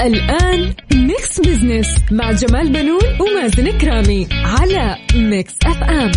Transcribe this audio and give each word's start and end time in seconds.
الآن 0.00 0.74
Mix 0.94 1.40
Business 1.40 1.86
مع 2.10 2.32
جمال 2.32 2.72
بنون 2.72 3.00
ومازن 3.20 3.78
كرامي 3.78 4.28
على 4.32 4.96
Mix 5.14 5.54
FM 5.66 6.12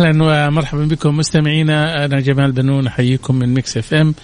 أهلا 0.00 0.48
ومرحبا 0.48 0.84
بكم 0.84 1.16
مستمعينا 1.16 2.04
أنا 2.04 2.20
جمال 2.20 2.52
بنون 2.52 2.86
أحييكم 2.86 3.34
من 3.34 3.54
Mix 3.54 3.76
FM 3.76 4.14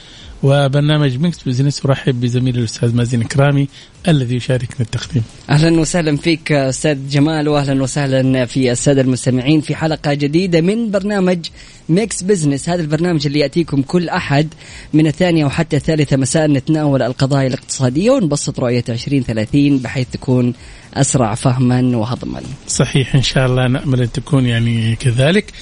وبرنامج 0.42 1.18
Mix 1.18 1.42
Business 1.42 1.86
أرحب 1.86 2.20
بزميلي 2.20 2.58
الأستاذ 2.58 2.94
مازن 2.94 3.22
كرامي 3.22 3.68
الذي 4.08 4.36
يشاركنا 4.36 4.80
التقديم. 4.80 5.22
أهلا 5.50 5.80
وسهلا 5.80 6.16
فيك 6.16 6.52
أستاذ 6.52 7.08
جمال 7.08 7.48
واهلا 7.48 7.82
وسهلا 7.82 8.44
في 8.46 8.72
السادة 8.72 9.00
المستمعين 9.00 9.60
في 9.60 9.74
حلقة 9.74 10.14
جديدة 10.14 10.60
من 10.60 10.90
برنامج 10.90 11.46
Mix 11.88 12.22
Business 12.22 12.68
هذا 12.68 12.82
البرنامج 12.82 13.26
اللي 13.26 13.38
يأتيكم 13.38 13.82
كل 13.82 14.08
أحد 14.08 14.48
من 14.92 15.06
الثانية 15.06 15.44
وحتى 15.44 15.76
الثالثة 15.76 16.16
مساء 16.16 16.46
نتناول 16.46 17.02
القضايا 17.02 17.46
الاقتصادية 17.46 18.10
ونبسط 18.10 18.60
رؤية 18.60 18.84
2030 18.88 19.78
بحيث 19.78 20.06
تكون 20.12 20.54
أسرع 20.94 21.34
فهما 21.34 21.96
وهضما. 21.96 22.40
صحيح 22.68 23.14
إن 23.14 23.22
شاء 23.22 23.46
الله 23.46 23.66
نأمل 23.66 24.02
أن 24.02 24.12
تكون 24.12 24.46
يعني 24.46 24.96
كذلك. 24.96 25.52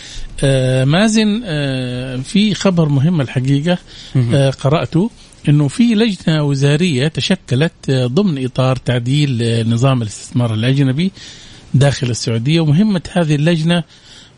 آه 0.44 0.84
مازن 0.84 1.42
آه 1.44 2.16
في 2.16 2.54
خبر 2.54 2.88
مهم 2.88 3.20
الحقيقة 3.20 3.78
آه 4.16 4.50
قرأته 4.50 5.10
إنه 5.48 5.68
في 5.68 5.94
لجنة 5.94 6.42
وزارية 6.42 7.08
تشكلت 7.08 7.72
آه، 7.90 8.06
ضمن 8.06 8.44
إطار 8.44 8.76
تعديل 8.76 9.42
آه، 9.42 9.62
نظام 9.62 10.02
الاستثمار 10.02 10.54
الأجنبي 10.54 11.12
داخل 11.74 12.10
السعودية 12.10 12.60
ومهمة 12.60 13.02
هذه 13.12 13.34
اللجنة 13.34 13.82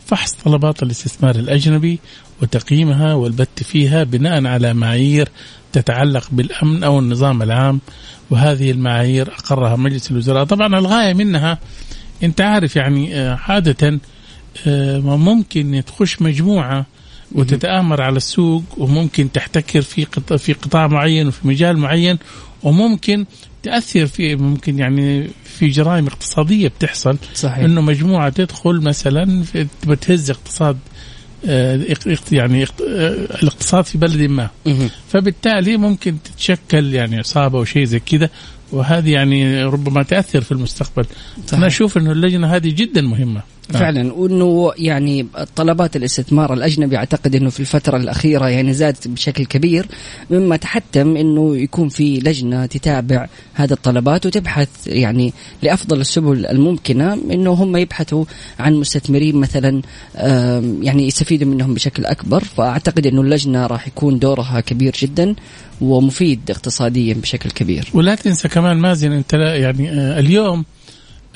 فحص 0.07 0.33
طلبات 0.33 0.83
الاستثمار 0.83 1.35
الأجنبي 1.35 1.99
وتقييمها 2.43 3.15
والبت 3.15 3.63
فيها 3.63 4.05
بناء 4.05 4.47
على 4.47 4.75
معايير 4.75 5.29
تتعلق 5.73 6.29
بالأمن 6.33 6.85
أو 6.85 6.99
النظام 6.99 7.43
العام. 7.43 7.81
وهذه 8.31 8.71
المعايير 8.71 9.29
أقرها 9.29 9.77
مجلس 9.77 10.11
الوزراء. 10.11 10.45
طبعا 10.45 10.79
الغاية 10.79 11.15
منها 11.15 11.59
أنت 12.23 12.41
عارف 12.41 12.77
يعني 12.77 13.17
آه، 13.17 13.39
عادة 13.49 14.01
آه، 14.67 14.99
ممكن 14.99 15.83
تخش 15.87 16.23
مجموعة 16.23 16.87
وتتآمر 17.33 18.03
على 18.03 18.17
السوق 18.17 18.63
وممكن 18.77 19.33
تحتكر 19.33 19.83
في 19.83 20.05
قطاع 20.05 20.37
في 20.37 20.53
قطاع 20.53 20.87
معين 20.87 21.29
وفي 21.29 21.49
مجال 21.49 21.79
معين 21.79 22.19
وممكن 22.63 23.27
تأثر 23.67 24.07
في 24.07 24.37
ممكن 24.37 24.79
يعني 24.79 25.31
في 25.45 25.69
جرائم 25.69 26.07
اقتصادية 26.07 26.69
بتحصل 26.69 27.19
صحيح. 27.35 27.65
إنه 27.65 27.81
مجموعة 27.81 28.29
تدخل 28.29 28.81
مثلا 28.81 29.45
بتهز 29.87 30.31
اقتصاد 30.31 30.79
آه، 31.47 31.97
يعني 32.33 32.63
آه، 32.63 32.67
الاقتصاد 33.43 33.85
في 33.85 33.99
بلد 33.99 34.23
ما. 34.23 34.51
فبالتالي 35.09 35.77
ممكن 35.77 36.17
تتشكل 36.25 36.95
يعني 36.95 37.19
عصابة 37.19 37.59
أو 37.59 37.65
شيء 37.65 37.85
زي 37.85 38.01
كده 38.01 38.31
وهذه 38.73 39.13
يعني 39.13 39.65
ربما 39.65 40.03
تأثر 40.03 40.41
في 40.41 40.53
المستقبل 40.53 41.07
صحيح. 41.47 41.59
أنا 41.59 41.67
أشوف 41.67 41.97
أنه 41.97 42.13
اللجنة 42.13 42.57
هذه 42.57 42.71
جدا 42.71 43.01
نعم. 43.01 43.43
فعلا. 43.69 44.13
وإنه 44.13 44.73
يعني 44.79 45.27
طلبات 45.57 45.97
الاستثمار 45.97 46.55
الأجنبي 46.55 46.97
أعتقد 46.97 47.35
إنه 47.35 47.51
في 47.51 47.61
الفترة 47.61 47.97
الأخيرة 47.97 48.49
يعني 48.49 48.73
زادت 48.75 49.09
بشكل 49.09 49.45
كبير 49.47 49.87
مما 50.31 50.57
تحتم 50.57 51.17
إنه 51.17 51.57
يكون 51.57 51.89
في 51.89 52.19
لجنة 52.19 52.67
تتابع 52.67 53.27
هذه 53.55 53.73
الطلبات 53.73 54.27
وتبحث 54.27 54.69
يعني 54.87 55.33
لأفضل 55.63 56.01
السبل 56.01 56.47
الممكنة 56.47 57.15
إنه 57.15 57.51
هم 57.51 57.77
يبحثوا 57.77 58.25
عن 58.59 58.75
مستثمرين 58.75 59.37
مثلا 59.37 59.83
يعني 60.83 61.07
يستفيدوا 61.07 61.49
منهم 61.49 61.75
بشكل 61.75 62.05
أكبر. 62.05 62.45
فأعتقد 62.45 63.07
إنه 63.07 63.21
اللجنة 63.21 63.67
راح 63.67 63.87
يكون 63.89 64.19
دورها 64.19 64.61
كبير 64.61 64.97
جدا 65.03 65.35
ومفيد 65.81 66.41
اقتصاديا 66.51 67.15
بشكل 67.15 67.51
كبير. 67.51 67.89
ولا 67.95 68.15
تنسى 68.15 68.49
كمان 68.49 68.77
مازن 68.77 69.13
أنت 69.13 69.33
يعني 69.35 69.91
آه، 69.91 70.19
اليوم 70.19 70.65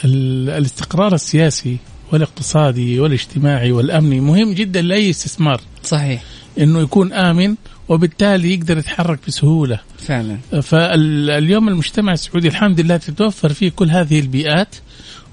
ال- 0.04 0.50
الاستقرار 0.50 1.14
السياسي 1.14 1.76
والاقتصادي 2.12 3.00
والاجتماعي 3.00 3.72
والأمني 3.72 4.20
مهم 4.20 4.52
جدا 4.52 4.82
لأي 4.82 5.10
استثمار. 5.10 5.60
صحيح. 5.82 6.22
إنه 6.58 6.80
يكون 6.80 7.12
آمن 7.12 7.54
وبالتالي 7.88 8.54
يقدر 8.54 8.78
يتحرك 8.78 9.18
بسهولة. 9.28 9.80
فعلا. 9.98 10.38
فاليوم 10.62 11.68
المجتمع 11.68 12.12
السعودي 12.12 12.48
الحمد 12.48 12.80
لله 12.80 12.96
تتوفر 12.96 13.52
فيه 13.52 13.70
كل 13.70 13.90
هذه 13.90 14.20
البيئات 14.20 14.74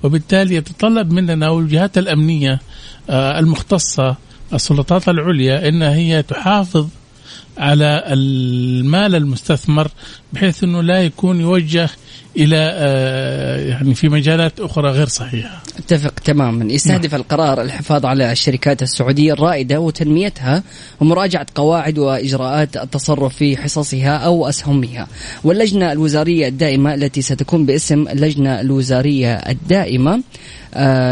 وبالتالي 0.03 0.55
يتطلب 0.55 1.11
مننا 1.11 1.49
والجهات 1.49 1.97
الأمنية 1.97 2.59
آه، 3.09 3.39
المختصة 3.39 4.15
السلطات 4.53 5.09
العليا 5.09 5.67
إنها 5.67 5.95
هي 5.95 6.23
تحافظ 6.23 6.87
على 7.57 8.03
المال 8.07 9.15
المستثمر 9.15 9.87
بحيث 10.33 10.63
إنه 10.63 10.81
لا 10.81 11.01
يكون 11.01 11.41
يوجه 11.41 11.89
إلى 12.37 12.71
آه، 12.73 13.67
يعني 13.67 13.95
في 13.95 14.09
مجالات 14.09 14.59
أخرى 14.59 14.91
غير 14.91 15.07
صحيحة. 15.07 15.63
أتفق 15.79 16.11
تماما. 16.11 16.73
يستهدف 16.73 17.15
القرار 17.15 17.61
الحفاظ 17.61 18.05
على 18.05 18.31
الشركات 18.31 18.83
السعودية 18.83 19.33
الرائدة 19.33 19.79
وتنميتها 19.79 20.63
ومراجعة 20.99 21.45
قواعد 21.55 21.99
وإجراءات 21.99 22.77
التصرف 22.77 23.35
في 23.35 23.57
حصصها 23.57 24.17
أو 24.17 24.49
أسهمها. 24.49 25.07
واللجنة 25.43 25.91
الوزارية 25.91 26.47
الدائمة 26.47 26.93
التي 26.93 27.21
ستكون 27.21 27.65
باسم 27.65 28.07
اللجنة 28.07 28.61
الوزارية 28.61 29.33
الدائمة 29.33 30.13
آه، 30.15 30.21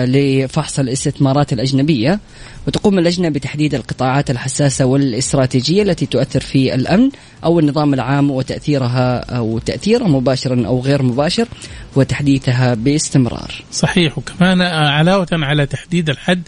لفحص 0.06 0.80
الاستثمارات 0.80 1.54
الأجنبية 1.54 2.20
وتقوم 2.68 3.00
اللجنة 3.00 3.30
بتحديد 3.30 3.76
القطاعات 3.76 4.32
الحساسة 4.32 4.86
والاستراتيجية 4.86 5.84
التي 5.84 6.06
تؤثر 6.06 6.40
في 6.40 6.76
الأمن 6.76 7.10
أو 7.44 7.60
النظام 7.60 7.94
العام 7.94 8.32
وتأثيرها 8.32 9.20
أو 9.38 9.60
تأثيرها 9.60 10.08
مباشرا 10.08 10.68
أو 10.68 10.80
غير 10.82 11.04
مباشر 11.04 11.48
وتحديثها 11.96 12.74
باستمرار. 12.74 13.64
صحيح. 13.72 14.18
وكمان 14.18 14.62
آه، 14.62 14.90
علاوة 14.90 15.28
على 15.32 15.66
تحديد 15.66 16.10
الحد 16.10 16.42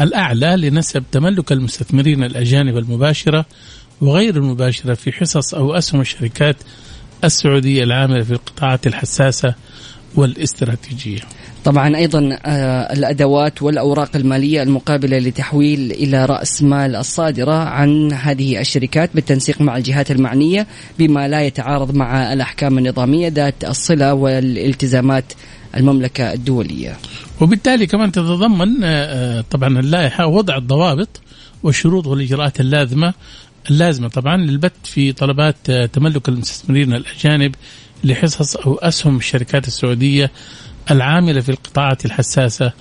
الأعلى 0.00 0.56
لنسب 0.56 1.04
تملك 1.12 1.52
المستثمرين 1.52 2.24
الأجانب 2.24 2.76
المباشرة 2.76 3.46
وغير 4.00 4.36
المباشرة 4.36 4.94
في 4.94 5.12
حصص 5.12 5.54
أو 5.54 5.74
أسهم 5.74 6.00
الشركات 6.00 6.56
السعودية 7.24 7.84
العاملة 7.84 8.22
في 8.22 8.32
القطاعات 8.32 8.86
الحساسة 8.86 9.54
والاستراتيجية. 10.16 11.20
طبعا 11.64 11.96
أيضا 11.96 12.38
آه، 12.44 12.92
الأدوات 12.92 13.62
والأوراق 13.62 14.16
المالية 14.16 14.62
المقابلة 14.62 15.18
لتحويل 15.18 15.90
إلى 15.90 16.24
رأس 16.24 16.62
مال 16.62 16.96
الصادرة 16.96 17.54
عن 17.54 18.12
هذه 18.12 18.60
الشركات 18.60 19.10
بالتنسيق 19.14 19.60
مع 19.60 19.76
الجهات 19.76 20.10
المعنية 20.10 20.66
بما 20.98 21.28
لا 21.28 21.42
يتعارض 21.42 21.94
مع 21.94 22.32
الأحكام 22.32 22.78
النظامية 22.78 23.28
ذات 23.28 23.64
الصلة 23.64 24.14
والالتزامات 24.14 25.24
المملكة 25.76 26.32
الدولية. 26.32 26.96
وبالتالي 27.40 27.86
كمان 27.86 28.12
تتضمن 28.12 28.84
آه، 28.84 29.38
آه، 29.38 29.44
طبعا 29.50 29.80
اللائحة 29.80 30.26
وضع 30.26 30.56
الضوابط 30.56 31.20
والشروط 31.62 32.06
والإجراءات 32.06 32.60
اللازمة 32.60 33.14
اللازمة 33.70 34.08
طبعا 34.08 34.36
للبت 34.36 34.72
في 34.84 35.12
طلبات 35.12 35.70
تملك 35.70 36.28
المستثمرين 36.28 36.94
الأجانب 36.94 37.54
لحصص 38.04 38.56
أو 38.56 38.74
أسهم 38.74 39.16
الشركات 39.16 39.66
السعودية 39.66 40.30
العاملة 40.90 41.40
في 41.40 41.48
القطاعات 41.48 42.04
الحساسة 42.04 42.72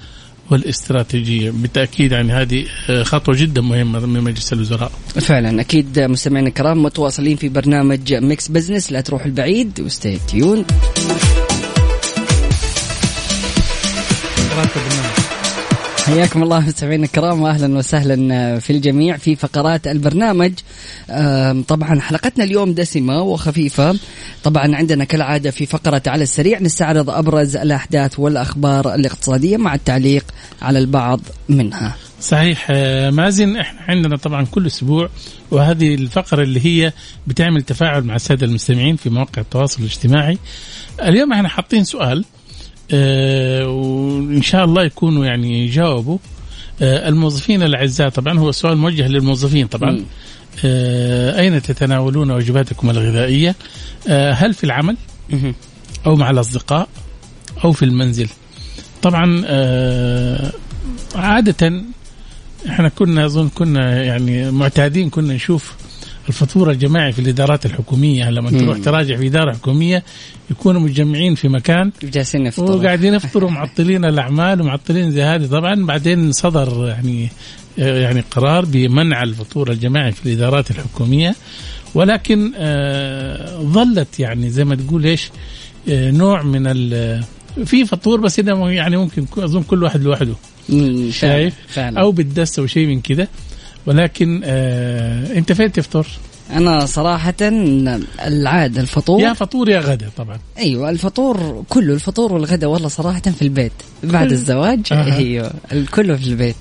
والاستراتيجية. 0.52 1.52
بالتأكيد 1.52 2.12
يعني 2.12 2.34
هذه 2.34 2.66
آه، 2.90 3.04
خطوة 3.04 3.36
جدا 3.38 3.62
مهمة 3.62 4.00
من 4.00 4.22
مجلس 4.22 4.54
الوزراء. 4.54 4.92
فعلا. 5.22 5.62
أكيد 5.62 6.00
مستمعينا 6.00 6.48
الكرام 6.48 6.84
متواصلين 6.84 7.38
في 7.38 7.50
برنامج 7.50 8.14
Mix 8.13 8.48
Business 8.48 8.92
لا 8.92 9.02
تروحوا 9.02 9.28
البعيد 9.28 9.82
و 9.81 9.89
stay 9.89 10.19
tuned 10.28 10.66
حياكم 16.06 16.44
الله 16.44 16.59
مستمعينا 16.59 17.06
الكرام 17.06 17.42
واهلا 17.42 17.77
وسهلا 17.77 18.59
في 18.59 18.69
الجميع 18.69 19.18
في 19.18 19.36
فقرات 19.36 19.88
البرنامج. 19.88 20.53
طبعا 21.68 22.00
حلقتنا 22.00 22.44
اليوم 22.44 22.74
دسمة 22.74 23.21
وخفيفة. 23.21 24.00
طبعا 24.44 24.75
عندنا 24.75 25.03
كالعادة 25.03 25.51
في 25.51 25.65
فقرة 25.65 26.01
على 26.07 26.24
السريع 26.24 26.59
نستعرض 26.59 27.09
أبرز 27.09 27.56
الأحداث 27.56 28.19
والأخبار 28.19 28.95
الاقتصادية 28.95 29.57
مع 29.57 29.75
التعليق 29.75 30.25
على 30.62 30.80
البعض 30.80 31.19
منها. 31.50 31.95
صحيح 32.21 32.68
آه، 32.71 33.09
مازن 33.09 33.57
إحنا 33.57 33.81
عندنا 33.81 34.18
طبعا 34.18 34.45
كل 34.45 34.68
أسبوع 34.68 35.09
وهذه 35.51 35.95
الفقرة 35.95 36.44
اللي 36.44 36.65
هي 36.65 36.94
بتعمل 37.27 37.62
تفاعل 37.62 38.03
مع 38.03 38.15
السادة 38.15 38.45
المستمعين 38.45 38.95
في 38.95 39.09
مواقع 39.09 39.42
التواصل 39.42 39.80
الاجتماعي. 39.81 40.38
اليوم 41.03 41.33
إحنا 41.33 41.50
حاطين 41.50 41.83
سؤال 41.83 42.25
آه 42.94 43.68
وإن 43.68 44.42
شاء 44.42 44.66
الله 44.66 44.84
يكونوا 44.84 45.26
يعني 45.26 45.68
جاوبوا. 45.68 46.18
آه 46.82 47.10
الموظفين 47.10 47.64
الأعزاء 47.64 48.10
طبعا 48.10 48.40
هو 48.40 48.52
سؤال 48.52 48.78
موجه 48.78 49.08
للموظفين 49.08 49.68
طبعا. 49.68 50.06
آه 50.66 51.40
أين 51.40 51.62
تتناولون 51.62 52.32
وجباتكم 52.32 52.90
الغذائية؟ 52.90 53.56
هل 54.10 54.54
في 54.54 54.64
العمل؟ 54.64 54.98
أو 56.06 56.16
مع 56.16 56.30
الأصدقاء؟ 56.30 56.88
أو 57.64 57.72
في 57.72 57.86
المنزل؟ 57.86 58.30
طبعا 59.02 59.44
آه 59.46 60.52
عادة 61.16 61.84
إحنا 62.70 62.90
كنا 62.90 63.26
أظن 63.26 63.50
كنا 63.50 64.04
يعني 64.04 64.52
معتادين 64.52 65.10
كنا 65.10 65.34
نشوف 65.34 65.76
الفطور 66.30 66.72
الجماعي 66.72 67.12
في 67.12 67.20
الإدارات 67.20 67.66
الحكومية. 67.66 68.30
لما 68.30 68.52
تروح 68.52 68.78
تراجع 68.78 69.16
في 69.16 69.28
إدارة 69.28 69.54
حكومية 69.54 70.04
يكونوا 70.52 70.82
متجمعين 70.82 71.36
في 71.36 71.48
مكان. 71.48 71.92
جالسين 72.04 72.46
يفطروا. 72.46 72.76
وقاعدين 72.76 73.14
يفطروا 73.24 73.50
معطلين 73.50 74.06
الأعمال 74.06 74.62
ومعطلين 74.62 75.12
زي 75.12 75.24
هذه 75.24 75.46
طبعا 75.46 75.86
بعدين 75.86 76.32
صدر 76.32 76.88
يعني 76.88 77.30
يعني 77.78 78.24
قرار 78.32 78.66
بمنع 78.66 79.24
الفطور 79.24 79.72
الجماعي 79.72 80.12
في 80.12 80.26
الإدارات 80.26 80.72
الحكومية. 80.72 81.36
ولكن 81.96 82.52
آه 82.58 83.62
ظلت 83.62 84.20
يعني 84.20 84.50
زي 84.50 84.66
ما 84.66 84.76
تقول 84.76 85.06
إيش 85.06 85.30
آه 85.90 86.12
نوع 86.12 86.44
من 86.44 86.64
في 87.66 87.86
فطور 87.86 88.20
بس 88.20 88.40
يعني 88.40 88.98
ممكن 88.98 89.26
أظن 89.38 89.64
كل 89.64 89.84
واحد 89.84 90.04
لوحده. 90.04 90.34
شايف؟ 91.10 91.54
فعلا. 91.68 92.02
أو 92.02 92.12
بالدس 92.12 92.60
أو 92.60 92.68
شيء 92.68 92.88
من 92.88 93.02
كذا 93.02 93.28
ولكن 93.86 94.42
آه 94.44 95.38
انت 95.38 95.51
فين 95.51 95.72
تفطر؟ 95.72 96.07
أنا 96.54 96.86
صراحة 96.86 97.33
العادة 98.25 98.81
الفطور 98.81 99.22
يا 99.22 99.33
فطور 99.33 99.69
يا 99.69 99.80
غدا 99.80 100.10
طبعا 100.18 100.39
أيوه 100.57 100.89
الفطور 100.89 101.63
كله 101.69 101.94
الفطور 101.94 102.33
والغدا 102.33 102.68
والله 102.68 102.88
صراحة 102.88 103.19
في 103.22 103.42
البيت 103.42 103.72
بعد 104.04 104.31
الزواج 104.31 104.80
أه. 104.92 105.16
أيوه 105.16 105.54
كله 105.94 106.16
في 106.16 106.28
البيت 106.28 106.56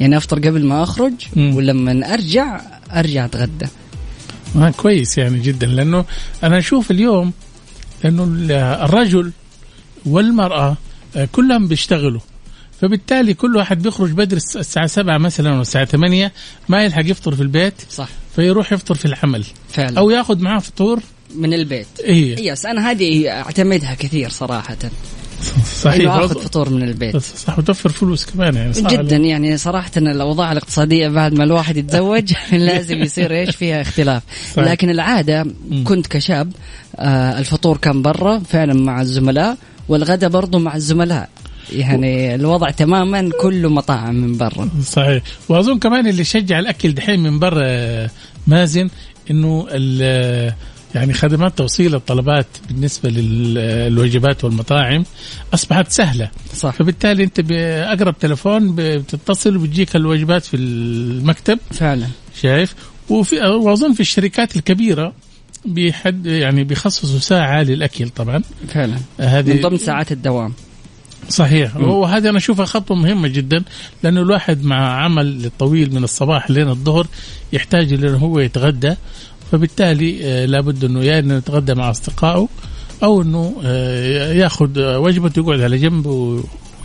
يعني 0.00 0.16
أفطر 0.16 0.38
قبل 0.38 0.64
ما 0.64 0.82
أخرج 0.82 1.12
مم. 1.36 1.56
ولما 1.56 2.14
أرجع 2.14 2.60
أرجع 2.92 3.24
أتغدى 3.24 3.66
آه 4.56 4.70
كويس 4.70 5.18
يعني 5.18 5.38
جدا 5.38 5.66
لأنه 5.66 6.04
أنا 6.44 6.58
أشوف 6.58 6.90
اليوم 6.90 7.32
انه 8.04 8.24
الرجل 8.84 9.32
والمرأة 10.06 10.76
آه 11.16 11.28
كلهم 11.32 11.68
بيشتغلوا 11.68 12.20
فبالتالي 12.80 13.34
كل 13.34 13.56
واحد 13.56 13.82
بيخرج 13.82 14.10
بدري 14.10 14.40
الساعة 14.56 14.86
سبعة 14.86 15.18
مثلا 15.18 15.56
أو 15.56 15.60
الساعة 15.60 15.84
ثمانية 15.84 16.32
ما 16.68 16.84
يلحق 16.84 17.02
يفطر 17.06 17.34
في 17.34 17.42
البيت 17.42 17.74
صح. 17.90 18.08
فيروح 18.36 18.72
يفطر 18.72 18.94
في 18.94 19.04
العمل. 19.04 19.44
فعلا. 19.68 19.98
أو 19.98 20.10
ياخذ 20.10 20.38
معاه 20.38 20.58
فطور 20.58 21.00
من 21.34 21.54
البيت. 21.54 21.86
إيه. 22.04 22.52
يس 22.52 22.66
أنا 22.66 22.90
هذه 22.90 23.30
أعتمدها 23.30 23.94
كثير 23.94 24.30
صراحة. 24.30 24.76
صحيح 25.82 26.00
إنه 26.00 26.24
آخذ 26.24 26.40
فطور 26.40 26.70
من 26.70 26.82
البيت. 26.82 27.16
صح 27.16 27.58
وتوفر 27.58 27.88
فلوس 27.88 28.26
كمان 28.26 28.54
يعني 28.54 28.72
صح. 28.72 28.90
جدا 28.90 29.16
يعني 29.16 29.56
صراحة 29.56 29.90
الأوضاع 29.96 30.52
الاقتصادية 30.52 31.08
بعد 31.08 31.34
ما 31.34 31.44
الواحد 31.44 31.76
يتزوج 31.76 32.32
لازم 32.52 32.98
يصير 32.98 33.34
إيش 33.34 33.56
فيها 33.56 33.80
اختلاف. 33.80 34.22
صحيح. 34.54 34.68
لكن 34.68 34.90
العادة 34.90 35.46
كنت 35.84 36.06
كشاب 36.06 36.52
آه 36.96 37.38
الفطور 37.38 37.76
كان 37.76 38.02
برا 38.02 38.38
فعلا 38.38 38.74
مع 38.74 39.00
الزملاء 39.00 39.56
والغدا 39.88 40.28
برضو 40.28 40.58
مع 40.58 40.76
الزملاء. 40.76 41.28
يعني 41.72 42.34
الوضع 42.34 42.70
تماما 42.70 43.30
كله 43.40 43.68
مطاعم 43.68 44.14
من 44.14 44.36
برا. 44.36 44.70
صحيح. 44.82 45.22
وأظن 45.48 45.78
كمان 45.78 46.06
اللي 46.06 46.24
شجع 46.24 46.58
الأكل 46.58 46.92
دحين 46.94 47.20
من 47.20 47.38
برا 47.38 48.08
مازن 48.46 48.88
إنه 49.30 49.66
يعني 50.94 51.12
خدمات 51.12 51.58
توصيل 51.58 51.94
الطلبات 51.94 52.46
بالنسبة 52.68 53.10
للوجبات 53.10 54.44
والمطاعم 54.44 55.04
أصبحت 55.54 55.90
سهلة. 55.90 56.30
صح. 56.54 56.70
فبالتالي 56.70 57.24
أنت 57.24 57.40
باقرب 57.40 58.18
تلفون 58.18 58.74
بتتصل 58.76 59.56
وبتجيك 59.56 59.96
الوجبات 59.96 60.44
في 60.44 60.56
المكتب. 60.56 61.58
فعلا. 61.70 62.06
شايف؟ 62.42 62.74
وفي 63.08 63.40
وأظن 63.40 63.92
في 63.92 64.00
الشركات 64.00 64.56
الكبيرة 64.56 65.12
بيحد 65.64 66.26
يعني 66.26 66.64
بيخصصوا 66.64 67.18
ساعة 67.18 67.62
للأكل 67.62 68.08
طبعا. 68.08 68.42
فعلا. 68.68 68.96
هذه 69.20 69.54
من 69.54 69.60
ضمن 69.60 69.78
ساعات 69.78 70.12
الدوام. 70.12 70.52
صحيح. 71.28 71.76
وهذه 71.76 72.28
أنا 72.28 72.38
اشوفها 72.38 72.64
خطوه 72.64 72.96
مهمة 72.96 73.28
جدا 73.28 73.62
لأنه 74.02 74.20
الواحد 74.20 74.64
مع 74.64 75.02
عمل 75.04 75.50
طويل 75.58 75.94
من 75.94 76.04
الصباح 76.04 76.50
لين 76.50 76.68
الظهر 76.68 77.06
يحتاج 77.52 77.92
انه 77.92 78.16
هو 78.16 78.38
يتغدى. 78.38 78.94
فبالتالي 79.52 80.18
آه 80.22 80.46
لابد 80.46 80.84
أنه 80.84 81.04
يا 81.04 81.18
إنه 81.18 81.34
يتغدى 81.34 81.74
مع 81.74 81.90
أصدقائه 81.90 82.48
أو 83.02 83.22
أنه 83.22 83.56
آه 83.64 84.32
يأخذ 84.32 84.96
وجبته 84.96 85.40
يقعد 85.40 85.60
على 85.60 85.78
جنب 85.78 86.06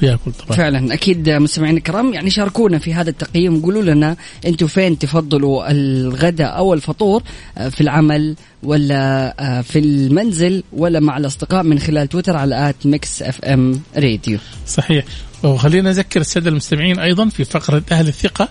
وياكل 0.03 0.31
طبعا. 0.31 0.57
فعلا. 0.57 0.93
أكيد 0.93 1.29
مستمعينا 1.29 1.77
الكرام 1.77 2.13
يعني 2.13 2.29
شاركونا 2.29 2.79
في 2.79 2.93
هذا 2.93 3.09
التقييم. 3.09 3.61
قولوا 3.61 3.81
لنا 3.81 4.15
أنتم 4.45 4.67
فين 4.67 4.99
تفضلوا 4.99 5.71
الغداء 5.71 6.57
أو 6.57 6.73
الفطور 6.73 7.23
في 7.69 7.81
العمل 7.81 8.35
ولا 8.63 9.33
في 9.61 9.79
المنزل 9.79 10.63
ولا 10.73 10.99
مع 10.99 11.17
الأصدقاء 11.17 11.63
من 11.63 11.79
خلال 11.79 12.09
تويتر 12.09 12.37
على 12.37 12.69
at 12.69 12.85
Mix 12.85 13.21
FM 13.21 13.81
Radio. 13.95 14.37
صحيح. 14.67 15.05
وخلينا 15.43 15.89
نذكر 15.89 16.21
السادة 16.21 16.49
المستمعين 16.49 16.99
أيضا 16.99 17.29
في 17.29 17.43
فقرة 17.43 17.83
أهل 17.91 18.07
الثقة. 18.07 18.49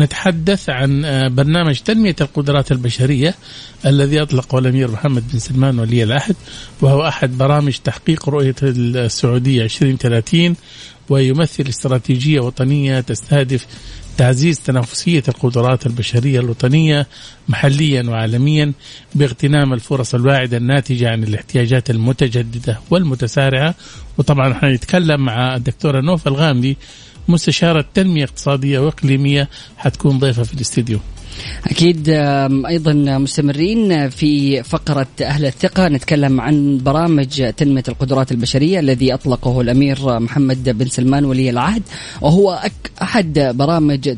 نتحدث 0.00 0.70
عن 0.70 1.02
برنامج 1.34 1.78
تنمية 1.78 2.16
القدرات 2.20 2.72
البشرية 2.72 3.34
الذي 3.86 4.22
أطلقه 4.22 4.58
الأمير 4.58 4.90
محمد 4.90 5.24
بن 5.32 5.38
سلمان 5.38 5.78
ولي 5.78 6.02
العهد 6.02 6.36
وهو 6.80 7.08
أحد 7.08 7.38
برامج 7.38 7.76
تحقيق 7.84 8.28
رؤية 8.28 8.54
السعودية 8.62 9.62
2030 9.62 10.56
ويمثل 11.08 11.68
استراتيجية 11.68 12.40
وطنية 12.40 13.00
تستهدف 13.00 13.66
تعزيز 14.16 14.60
تنافسية 14.60 15.22
القدرات 15.28 15.86
البشرية 15.86 16.40
الوطنية 16.40 17.06
محليا 17.48 18.02
وعالميا 18.02 18.72
باغتنام 19.14 19.72
الفرص 19.72 20.14
الواعدة 20.14 20.56
الناتجة 20.56 21.10
عن 21.10 21.24
الاحتياجات 21.24 21.90
المتجددة 21.90 22.80
والمتسارعة. 22.90 23.74
وطبعا 24.18 24.54
حنتكلم 24.54 25.20
مع 25.20 25.56
الدكتورة 25.56 26.00
نوف 26.00 26.28
الغامدي 26.28 26.76
مستشارة 27.30 27.84
تنمية 27.94 28.24
اقتصادية 28.24 28.78
وإقليمية 28.78 29.48
حتكون 29.76 30.18
ضيفة 30.18 30.42
في 30.42 30.54
الاستديو. 30.54 30.98
أكيد 31.66 32.08
أيضا 32.68 32.92
مستمرين 33.18 34.08
في 34.08 34.62
فقرة 34.62 35.06
أهل 35.22 35.46
الثقة. 35.46 35.88
نتكلم 35.88 36.40
عن 36.40 36.78
برامج 36.78 37.52
تنمية 37.56 37.82
القدرات 37.88 38.32
البشرية 38.32 38.80
الذي 38.80 39.14
أطلقه 39.14 39.60
الأمير 39.60 40.20
محمد 40.20 40.78
بن 40.78 40.86
سلمان 40.86 41.24
ولي 41.24 41.50
العهد 41.50 41.82
وهو 42.20 42.60
أحد 43.02 43.38
برامج 43.54 44.16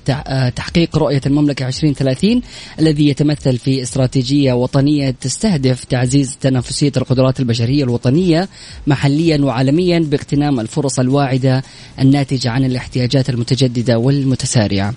تحقيق 0.57 0.99
رؤية 0.99 1.21
المملكة 1.27 1.67
2030 1.67 2.43
الذي 2.81 3.09
يتمثل 3.09 3.59
في 3.59 3.83
استراتيجية 3.83 4.53
وطنية 4.53 5.11
تستهدف 5.11 5.85
تعزيز 5.85 6.37
تنافسية 6.41 6.93
القدرات 6.97 7.41
البشرية 7.41 7.85
الوطنية 7.85 8.49
محليا 8.87 9.39
وعالميا 9.39 9.99
باغتنام 9.99 10.61
الفرص 10.61 10.99
الواعدة 10.99 11.63
الناتجة 12.01 12.51
عن 12.51 12.65
الاحتياجات 12.65 13.31
المتجددة 13.31 13.99
والمتسارعة. 13.99 14.95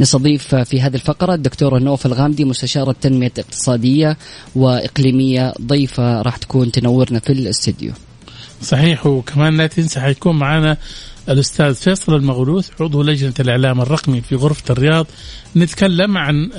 نستضيف 0.00 0.54
في 0.54 0.80
هذه 0.80 0.94
الفقرة 0.94 1.34
الدكتورة 1.34 1.78
نوف 1.78 2.06
الغامدي 2.06 2.44
مستشارة 2.44 2.96
تنمية 3.00 3.32
اقتصادية 3.38 4.16
وإقليمية 4.56 5.54
ضيفة 5.62 6.22
راح 6.22 6.36
تكون 6.36 6.72
تنورنا 6.72 7.18
في 7.18 7.32
الاستديو. 7.32 7.92
صحيح 8.62 9.06
وكمان 9.06 9.56
لا 9.56 9.66
تنسى 9.66 10.00
حيكون 10.00 10.36
معنا 10.38 10.76
الأستاذ 11.28 11.74
فيصل 11.74 12.14
المغلوث 12.14 12.70
عضو 12.80 13.02
لجنة 13.02 13.34
الإعلام 13.40 13.80
الرقمي 13.80 14.20
في 14.20 14.34
غرفة 14.34 14.72
الرياض 14.72 15.06
نتكلم 15.56 16.18
عن 16.18 16.50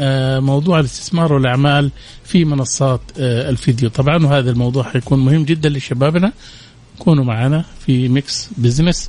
موضوع 0.44 0.80
الاستثمار 0.80 1.34
والأعمال 1.34 1.92
في 2.24 2.46
منصات 2.46 3.02
الفيديو. 3.20 3.90
طبعا 3.90 4.26
وهذا 4.26 4.52
الموضوع 4.52 4.84
حيكون 4.84 5.20
مهم 5.20 5.44
جدا 5.44 5.70
لشبابنا 5.70 6.32
كونوا 7.00 7.24
معنا 7.24 7.66
في 7.86 8.10
Mix 8.10 8.50
Business 8.58 9.08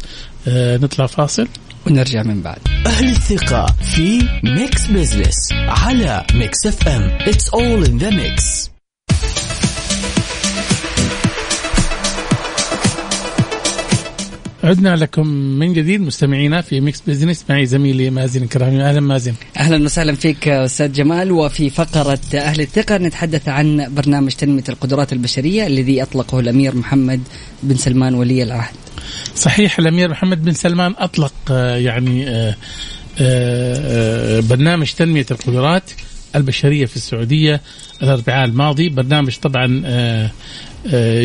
نطلع 0.49 1.07
فاصل 1.07 1.49
ونرجع 1.87 2.23
من 2.23 2.43
بعد. 2.43 2.59
أهل 2.87 3.09
الثقة 3.09 3.67
في 3.67 4.29
Mix 4.45 4.87
Business 4.87 5.53
على 5.53 6.27
Mix 6.35 6.67
FM 6.67 7.19
It's 7.19 7.49
all 7.53 7.89
in 7.89 7.99
the 8.03 8.11
mix. 8.11 8.71
عدنا 14.65 14.97
لكم 14.97 15.27
من 15.29 15.73
جديد 15.73 16.01
مستمعينا 16.01 16.61
في 16.61 16.81
Mix 16.81 17.03
Business 17.07 17.45
معي 17.51 17.67
زميلي 17.67 18.11
مازن 18.11 18.47
كرامي 18.47 18.83
أهلا 18.83 19.01
مازن. 19.01 19.35
أهلا 19.57 19.85
وسهلا 19.85 20.15
فيك 20.15 20.49
أستاذ 20.49 20.93
جمال. 20.93 21.33
وفي 21.33 21.71
فقرة 21.71 22.19
أهل 22.35 22.61
الثقة 22.61 22.99
نتحدث 22.99 23.49
عن 23.49 23.95
برنامج 23.95 24.33
تنمية 24.33 24.65
القدرات 24.69 25.13
البشرية 25.13 25.67
الذي 25.67 26.03
أطلقه 26.03 26.41
الأمير 26.41 26.77
محمد 26.77 27.21
بن 27.63 27.77
سلمان 27.77 28.15
ولي 28.15 28.43
العهد. 28.43 28.75
صحيح 29.35 29.79
الأمير 29.79 30.11
محمد 30.11 30.45
بن 30.45 30.53
سلمان 30.53 30.95
أطلق 30.99 31.33
آه، 31.51 31.77
يعني 31.77 32.29
آه، 32.29 32.57
آه، 33.21 34.41
برنامج 34.41 34.93
تنمية 34.93 35.27
القدرات 35.31 35.91
البشرية 36.37 36.87
في 36.87 36.97
السعودية 36.97 37.61
الأربعاء 38.03 38.45
الماضي. 38.45 38.89
برنامج 38.89 39.37
طبعا 39.37 39.83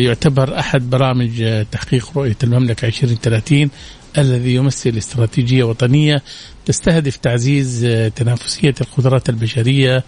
يعتبر 0.04 0.58
أحد 0.58 0.90
برامج 0.90 1.64
تحقيق 1.72 2.18
رؤية 2.18 2.36
المملكة 2.44 2.86
2030 2.86 3.70
الذي 4.18 4.54
يمثل 4.54 4.90
استراتيجية 4.98 5.64
وطنية 5.64 6.22
تستهدف 6.66 7.16
تعزيز 7.16 7.86
تنافسية 8.16 8.74
القدرات 8.80 9.28
البشرية 9.28 10.04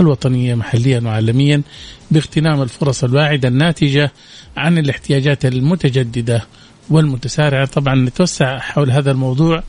الوطنية 0.00 0.54
محليا 0.54 1.00
وعالميا 1.00 1.62
باغتنام 2.10 2.62
الفرص 2.62 3.04
الواعدة 3.04 3.48
الناتجة 3.48 4.12
عن 4.56 4.78
الاحتياجات 4.78 5.44
المتجددة 5.44 6.44
والمتسارعة. 6.90 7.66
طبعا 7.66 7.94
نتوسع 7.94 8.58
حول 8.58 8.90
هذا 8.90 9.10
الموضوع 9.10 9.62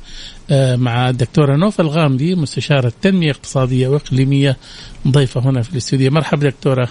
آه، 0.52 0.76
مع 0.76 1.10
الدكتوره 1.10 1.56
نوف 1.56 1.82
الغامدي 1.82 2.36
مستشارة 2.36 2.94
تنمية 3.02 3.32
اقتصادية 3.32 3.88
وإقليمية 3.88 4.58
ضيفة 5.08 5.42
هنا 5.42 5.62
في 5.62 5.72
الاستوديو. 5.72 6.12
مرحبا 6.12 6.50
دكتورة. 6.50 6.90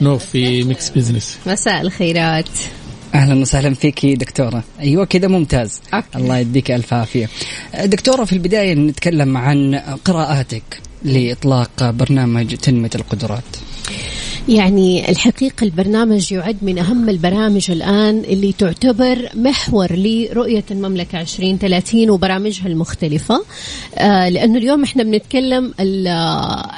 نوف 0.00 0.24
في 0.24 0.64
Mix 0.64 0.90
Business 0.90 1.38
مساء 1.46 1.80
الخيرات. 1.80 2.48
أهلا 3.14 3.40
وسهلا 3.40 3.74
فيك 3.74 4.06
دكتورة. 4.06 4.64
أيوه 4.80 5.04
كذا 5.04 5.28
ممتاز. 5.28 5.80
okay. 5.94 6.06
الله 6.16 6.38
يديك 6.38 6.70
ألف 6.70 6.94
عافية. 6.94 7.28
دكتورة 7.84 8.24
في 8.24 8.32
البداية 8.32 8.74
نتكلم 8.74 9.36
عن 9.36 9.74
قراءاتك 10.04 10.62
لإطلاق 11.04 11.90
برنامج 11.90 12.54
تنمية 12.56 12.90
القدرات. 12.94 13.44
يعني 14.48 15.10
الحقيقة 15.10 15.64
البرنامج 15.64 16.32
يعد 16.32 16.56
من 16.62 16.78
أهم 16.78 17.08
البرامج 17.08 17.70
الآن 17.70 18.18
اللي 18.18 18.52
تعتبر 18.52 19.28
محور 19.34 19.88
لرؤية 19.92 20.64
المملكة 20.70 21.20
2030 21.20 22.10
وبرامجها 22.10 22.66
المختلفة. 22.66 23.44
آه 23.94 24.28
لأنه 24.28 24.58
اليوم 24.58 24.82
إحنا 24.82 25.02
بنتكلم 25.02 25.74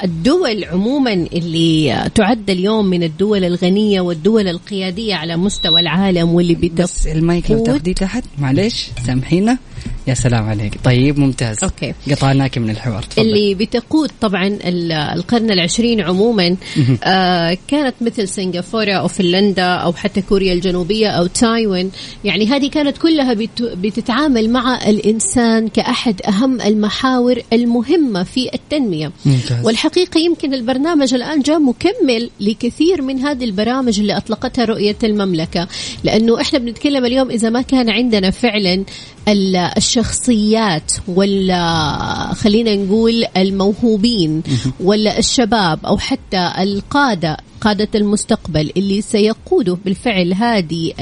الدول 0.05 0.65
عموما 0.65 1.13
اللي 1.13 2.11
تعد 2.15 2.51
اليوم 2.51 2.87
من 2.87 3.03
الدول 3.03 3.45
الغنية 3.45 4.01
والدول 4.01 4.49
القيادية 4.49 5.15
على 5.15 5.37
مستوى 5.37 5.81
العالم 5.81 6.35
واللي 6.35 6.55
بس 6.55 7.07
المايك 7.07 7.51
لو 7.51 7.65
تاخديه 7.65 7.93
تحت 7.93 8.25
معلش 8.39 8.89
سامحينا. 9.07 9.59
يا 10.09 10.15
سلام 10.15 10.49
عليك. 10.49 10.75
طيب 10.85 11.19
ممتاز. 11.19 11.65
okay. 11.65 11.95
قطعناك 12.11 12.59
من 12.59 12.71
الحوار. 12.71 13.03
تفضل. 13.03 13.23
اللي 13.23 13.55
بتقود 13.55 14.11
طبعا 14.21 14.59
القرن 15.15 15.51
العشرين 15.51 16.01
عموما 16.01 16.57
آه 17.05 17.59
كانت 17.69 17.95
مثل 18.01 18.29
سنغافورة 18.29 18.93
أو 18.93 19.09
فنلندا 19.09 19.65
أو 19.65 19.93
حتى 19.93 20.23
كوريا 20.23 20.53
الجنوبية 20.53 21.09
أو 21.09 21.27
تايوان. 21.27 21.91
يعني 22.25 22.47
هذه 22.47 22.71
كانت 22.71 22.99
كلها 22.99 23.37
بتتعامل 23.61 24.51
مع 24.51 24.89
الإنسان 24.89 25.69
كأحد 25.69 26.23
أهم 26.23 26.61
المحاور 26.61 27.43
المهمة 27.53 28.23
في 28.23 28.55
التنمية. 28.55 29.13
ممتاز. 29.27 29.65
والحقيقة 29.67 30.21
يمكن 30.21 30.55
البرنامج 30.55 31.15
الآن 31.15 31.41
جاء 31.41 31.59
مكمل 31.59 32.31
لكثير 32.41 33.03
من 33.03 33.19
هذه 33.19 33.45
البرامج 33.45 34.01
اللي 34.01 34.17
أطلقتها 34.17 34.65
رؤية 34.65 34.97
المملكة. 35.05 35.69
لأنه 36.05 36.41
إحنا 36.41 36.59
بنتكلم 36.59 37.05
اليوم 37.05 37.31
إذا 37.31 37.51
ما 37.51 37.63
كان 37.63 37.91
عندنا 37.91 38.31
فعلا 38.31 38.85
الشخصيات 39.99 40.93
ولا 41.09 42.35
خلينا 42.35 42.75
نقول 42.75 43.25
الموهوبين 43.37 44.43
ولا 44.81 45.19
الشباب 45.19 45.87
أو 45.87 45.99
حتى 45.99 46.53
القادة 46.59 47.37
قادة 47.61 47.89
المستقبل 47.95 48.73
اللي 48.77 49.01
سيقودوا 49.01 49.77
بالفعل 49.85 50.35
هذه 50.35 50.93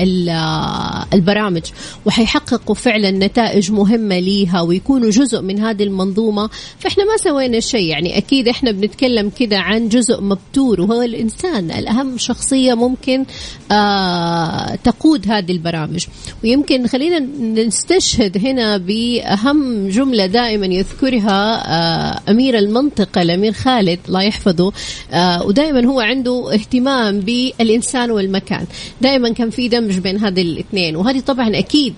البرامج 1.15 1.63
وحيحققوا 2.07 2.75
فعلا 2.75 3.11
نتائج 3.11 3.73
مهمة 3.73 4.19
ليها 4.19 4.61
ويكونوا 4.61 5.11
جزء 5.11 5.41
من 5.43 5.59
هذه 5.61 5.83
المنظومة. 5.83 6.51
فإحنا 6.79 7.05
ما 7.05 7.17
سوينا 7.17 7.61
شيء 7.61 7.87
يعني 7.91 8.19
أكيد 8.19 8.49
إحنا 8.49 8.71
بنتكلم 8.71 9.31
كده 9.39 9.59
عن 9.59 9.89
جزء 9.89 10.21
مبتور 10.21 10.81
وهو 10.81 11.03
الإنسان 11.03 11.71
الأهم 11.71 12.19
شخصية 12.19 12.75
ممكن 12.75 13.25
آه 13.73 14.75
تقود 14.75 15.29
هذه 15.31 15.53
البرامج. 15.53 16.07
ويمكن 16.45 16.87
خلينا 16.87 17.19
نستشهد 17.65 18.47
هنا 18.47 18.77
بأهم 18.77 19.89
جملة 19.89 20.27
دائما 20.27 20.67
يذكرها 20.67 21.63
آه 21.73 22.21
أمير 22.31 22.59
المنطقة 22.59 23.23
الأمير 23.23 23.53
خالد 23.53 23.99
الله 24.09 24.23
يحفظه 24.23 24.73
آه 25.13 25.47
ودائما 25.47 25.87
هو 25.87 26.01
عنده 26.01 26.46
اهتمام 26.55 27.21
بالإنسان 27.21 28.11
والمكان. 28.11 28.67
دائما 29.01 29.33
كان 29.33 29.51
في 29.51 29.69
دمج 29.69 29.99
بين 29.99 30.19
هذه 30.19 30.43
الاثنين 30.43 30.97
وهذه 30.97 31.21
طبعا 31.21 31.59
أكيد 31.59 31.95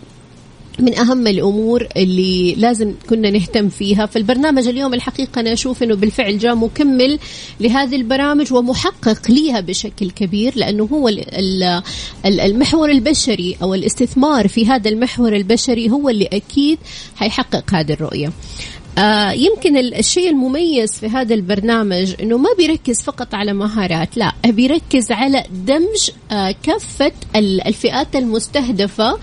من 0.78 0.98
أهم 0.98 1.26
الأمور 1.26 1.86
اللي 1.96 2.54
لازم 2.54 2.94
كنا 3.10 3.30
نهتم 3.30 3.68
فيها. 3.68 4.06
فالبرنامج 4.06 4.68
اليوم 4.68 4.94
الحقيقة 4.94 5.40
أنا 5.40 5.52
أشوف 5.52 5.82
أنه 5.82 5.94
بالفعل 5.94 6.38
جاء 6.38 6.54
مكمل 6.54 7.18
لهذه 7.60 7.96
البرامج 7.96 8.52
ومحقق 8.52 9.30
ليها 9.30 9.60
بشكل 9.60 10.10
كبير 10.10 10.52
لأنه 10.56 10.88
هو 10.92 11.10
المحور 12.26 12.90
البشري 12.90 13.56
أو 13.62 13.74
الاستثمار 13.74 14.48
في 14.48 14.66
هذا 14.66 14.90
المحور 14.90 15.36
البشري 15.36 15.90
هو 15.90 16.08
اللي 16.08 16.26
أكيد 16.32 16.78
حيحقق 17.16 17.74
هذه 17.74 17.92
الرؤية. 17.92 18.32
آه 18.98 19.30
يمكن 19.32 19.76
الشيء 19.76 20.30
المميز 20.30 20.98
في 20.98 21.06
هذا 21.06 21.34
البرنامج 21.34 22.14
إنه 22.22 22.38
ما 22.38 22.48
بيركز 22.58 23.02
فقط 23.02 23.34
على 23.34 23.52
مهارات 23.52 24.16
لا 24.16 24.32
بيركز 24.46 25.12
على 25.12 25.44
دمج 25.50 26.10
آه 26.30 26.54
كافة 26.62 27.12
الفئات 27.36 28.16
المستهدفة 28.16 29.18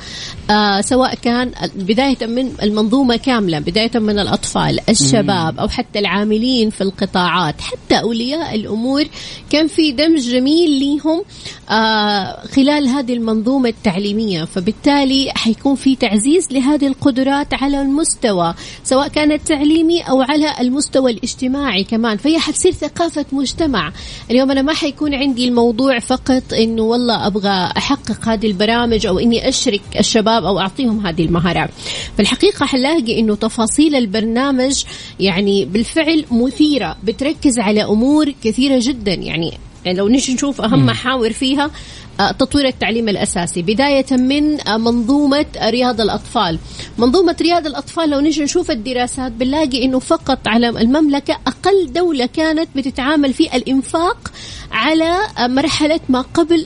آه 0.49 0.81
سواء 0.81 1.15
كان 1.15 1.51
بداية 1.75 2.27
من 2.27 2.51
المنظومة 2.63 3.15
كاملة 3.15 3.59
بداية 3.59 3.91
من 3.95 4.19
الأطفال 4.19 4.79
الشباب 4.89 5.59
أو 5.59 5.67
حتى 5.67 5.99
العاملين 5.99 6.69
في 6.69 6.81
القطاعات 6.81 7.61
حتى 7.61 7.95
أولياء 7.95 8.55
الأمور 8.55 9.05
كان 9.49 9.67
في 9.67 9.91
دمج 9.91 10.19
جميل 10.19 10.71
ليهم 10.71 11.23
آه 11.69 12.45
خلال 12.55 12.87
هذه 12.87 13.13
المنظومة 13.13 13.69
التعليمية. 13.69 14.43
فبالتالي 14.43 15.31
حيكون 15.35 15.75
في 15.75 15.95
تعزيز 15.95 16.51
لهذه 16.51 16.87
القدرات 16.87 17.53
على 17.53 17.81
المستوى 17.81 18.53
سواء 18.83 19.07
كانت 19.07 19.33
التعليمي 19.33 20.01
أو 20.01 20.21
على 20.21 20.53
المستوى 20.59 21.11
الاجتماعي 21.11 21.83
كمان. 21.83 22.17
فهي 22.17 22.39
حتصير 22.39 22.71
ثقافة 22.71 23.25
مجتمع. 23.31 23.91
اليوم 24.31 24.51
أنا 24.51 24.61
ما 24.61 24.73
حيكون 24.73 25.15
عندي 25.15 25.47
الموضوع 25.47 25.99
فقط 25.99 26.53
إنه 26.53 26.83
والله 26.83 27.27
أبغى 27.27 27.71
أحقق 27.77 28.29
هذه 28.29 28.47
البرامج 28.47 29.05
أو 29.05 29.19
إني 29.19 29.49
أشرك 29.49 29.81
الشباب 29.99 30.34
أو 30.43 30.59
أعطيهم 30.59 31.07
هذه 31.07 31.25
المهارات 31.25 31.69
فالحقيقة 32.17 32.65
حلاقي 32.65 33.19
إنه 33.19 33.35
تفاصيل 33.35 33.95
البرنامج 33.95 34.83
يعني 35.19 35.65
بالفعل 35.65 36.25
مثيرة 36.31 36.97
بتركز 37.03 37.59
على 37.59 37.83
أمور 37.83 38.33
كثيرة 38.43 38.79
جدا. 38.81 39.13
يعني 39.13 39.53
يعني 39.85 39.97
لو 39.97 40.07
نيجي 40.07 40.33
نشوف 40.33 40.61
أهم 40.61 40.85
محاور 40.85 41.33
فيها 41.33 41.71
تطوير 42.17 42.67
التعليم 42.67 43.09
الأساسي 43.09 43.61
بداية 43.61 44.05
من 44.11 44.67
آه، 44.67 44.77
منظومة 44.77 45.45
رياض 45.63 46.01
الأطفال. 46.01 46.59
منظومة 46.97 47.35
رياض 47.41 47.65
الأطفال 47.65 48.09
لو 48.09 48.19
نجي 48.19 48.43
نشوف 48.43 48.71
الدراسات 48.71 49.31
بنلاقي 49.31 49.85
أنه 49.85 49.99
فقط 49.99 50.47
على 50.47 50.69
المملكة 50.69 51.37
أقل 51.47 51.93
دولة 51.93 52.25
كانت 52.25 52.69
بتتعامل 52.75 53.33
في 53.33 53.55
الإنفاق 53.55 54.31
على 54.71 55.17
آه، 55.37 55.47
مرحلة 55.47 55.99
ما 56.09 56.21
قبل 56.21 56.65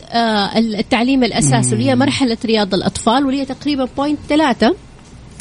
التعليم 0.56 1.24
الأساسي 1.24 1.74
اللي 1.76 1.86
هي 1.90 1.96
مرحلة 1.96 2.38
رياض 2.46 2.74
الأطفال 2.74 3.26
واللي 3.26 3.42
هي 3.42 3.46
تقريبا 3.46 3.88
point 3.98 4.20
ثلاثة. 4.30 4.76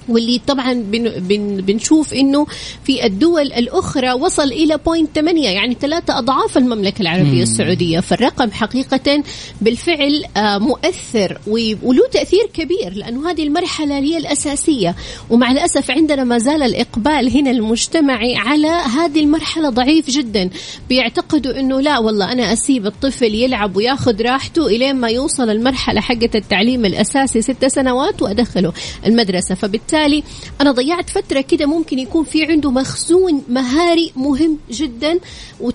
واللي 0.08 0.40
طبعا 0.46 0.72
بن 0.72 1.10
بن 1.10 1.56
بنشوف 1.56 2.14
إنه 2.14 2.46
في 2.84 3.06
الدول 3.06 3.52
الأخرى 3.52 4.12
وصل 4.12 4.52
إلى 4.52 4.78
point 4.86 5.08
8 5.14 5.48
يعني 5.48 5.76
ثلاثة 5.80 6.18
أضعاف 6.18 6.58
المملكة 6.58 7.02
العربية 7.02 7.36
مم. 7.36 7.42
السعودية. 7.42 8.00
فالرقم 8.00 8.50
حقيقه 8.50 9.22
بالفعل 9.60 10.24
آه، 10.36 10.58
مؤثر 10.58 11.38
وله 11.82 12.08
تأثير 12.12 12.46
كبير 12.54 12.92
لأنه 12.94 13.30
هذه 13.30 13.42
المرحلة 13.42 13.98
هي 13.98 14.18
الأساسية. 14.18 14.94
ومع 15.30 15.50
الأسف 15.50 15.90
عندنا 15.90 16.24
ما 16.24 16.38
زال 16.38 16.62
الإقبال 16.62 17.36
هنا 17.36 17.50
المجتمعي 17.50 18.36
على 18.36 18.68
هذه 18.68 19.20
المرحلة 19.20 19.68
ضعيف 19.68 20.10
جدا. 20.10 20.50
بيعتقدوا 20.88 21.60
إنه 21.60 21.80
لا 21.80 21.98
والله 21.98 22.32
أنا 22.32 22.52
أسيب 22.52 22.86
الطفل 22.86 23.34
يلعب 23.34 23.76
وياخذ 23.76 24.22
راحته 24.22 24.66
إلين 24.66 24.96
ما 24.96 25.08
يوصل 25.08 25.50
المرحلة 25.50 26.00
حقة 26.00 26.30
التعليم 26.34 26.84
الأساسي 26.84 27.42
ست 27.42 27.66
سنوات 27.66 28.22
وأدخله 28.22 28.72
المدرسة. 29.06 29.54
فبالتالي 29.54 29.97
فبالتالي 29.98 30.22
أنا 30.60 30.72
ضيعت 30.72 31.10
فترة 31.10 31.40
كده 31.40 31.66
ممكن 31.66 31.98
يكون 31.98 32.24
في 32.24 32.44
عنده 32.44 32.70
مخزون 32.70 33.42
مهاري 33.48 34.12
مهم 34.16 34.58
جدا 34.70 35.18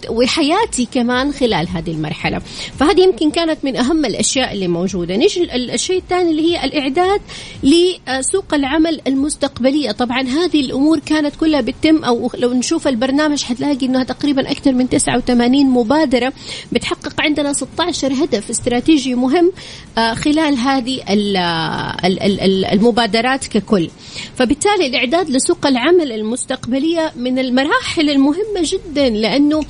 وحياتي 0.09 0.87
كمان 0.93 1.31
خلال 1.33 1.67
هذه 1.69 1.91
المرحلة. 1.91 2.41
فهذه 2.79 3.01
يمكن 3.01 3.31
كانت 3.31 3.57
من 3.63 3.75
أهم 3.75 4.05
الأشياء 4.05 4.53
اللي 4.53 4.67
موجودة. 4.67 5.15
نيجي 5.15 5.43
ال- 5.43 5.71
الشيء 5.71 5.97
الثاني 5.97 6.31
اللي 6.31 6.41
هي 6.51 6.65
الإعداد 6.65 7.21
لسوق 7.63 8.53
العمل 8.53 9.01
المستقبلية. 9.07 9.91
طبعا 9.91 10.21
هذه 10.21 10.59
الأمور 10.61 10.99
كانت 10.99 11.35
كلها 11.35 11.61
بتتم 11.61 12.03
أو 12.03 12.31
لو 12.37 12.53
نشوف 12.53 12.87
البرنامج 12.87 13.43
حتلاقي 13.43 13.85
إنها 13.85 14.03
تقريبا 14.03 14.51
أكثر 14.51 14.71
من 14.73 14.89
89 14.89 15.65
مبادرة 15.69 16.33
بتحقق 16.71 17.21
عندنا 17.21 17.53
16 17.53 18.13
هدف 18.13 18.49
استراتيجي 18.49 19.15
مهم 19.15 19.51
آه، 19.97 20.13
خلال 20.13 20.57
هذه 20.57 20.99
ال- 21.09 22.65
المبادرات 22.65 23.47
ككل. 23.47 23.89
فبالتالي 24.35 24.87
الإعداد 24.87 25.29
لسوق 25.29 25.67
العمل 25.67 26.11
المستقبلية 26.11 27.11
من 27.15 27.39
المراحل 27.39 28.09
المهمة 28.09 28.61
جدا 28.63 29.09
لأنه 29.09 29.63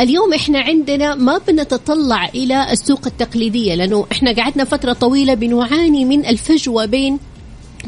اليوم 0.00 0.34
إحنا 0.34 0.58
عندنا 0.60 1.14
ما 1.14 1.38
بنتطلع 1.38 2.28
إلى 2.28 2.72
السوق 2.72 3.06
التقليدية 3.06 3.74
لأنه 3.74 4.06
إحنا 4.12 4.32
قعدنا 4.32 4.64
فترة 4.64 4.92
طويلة 4.92 5.34
بنعاني 5.34 6.04
من 6.04 6.26
الفجوة 6.26 6.84
بين 6.84 7.18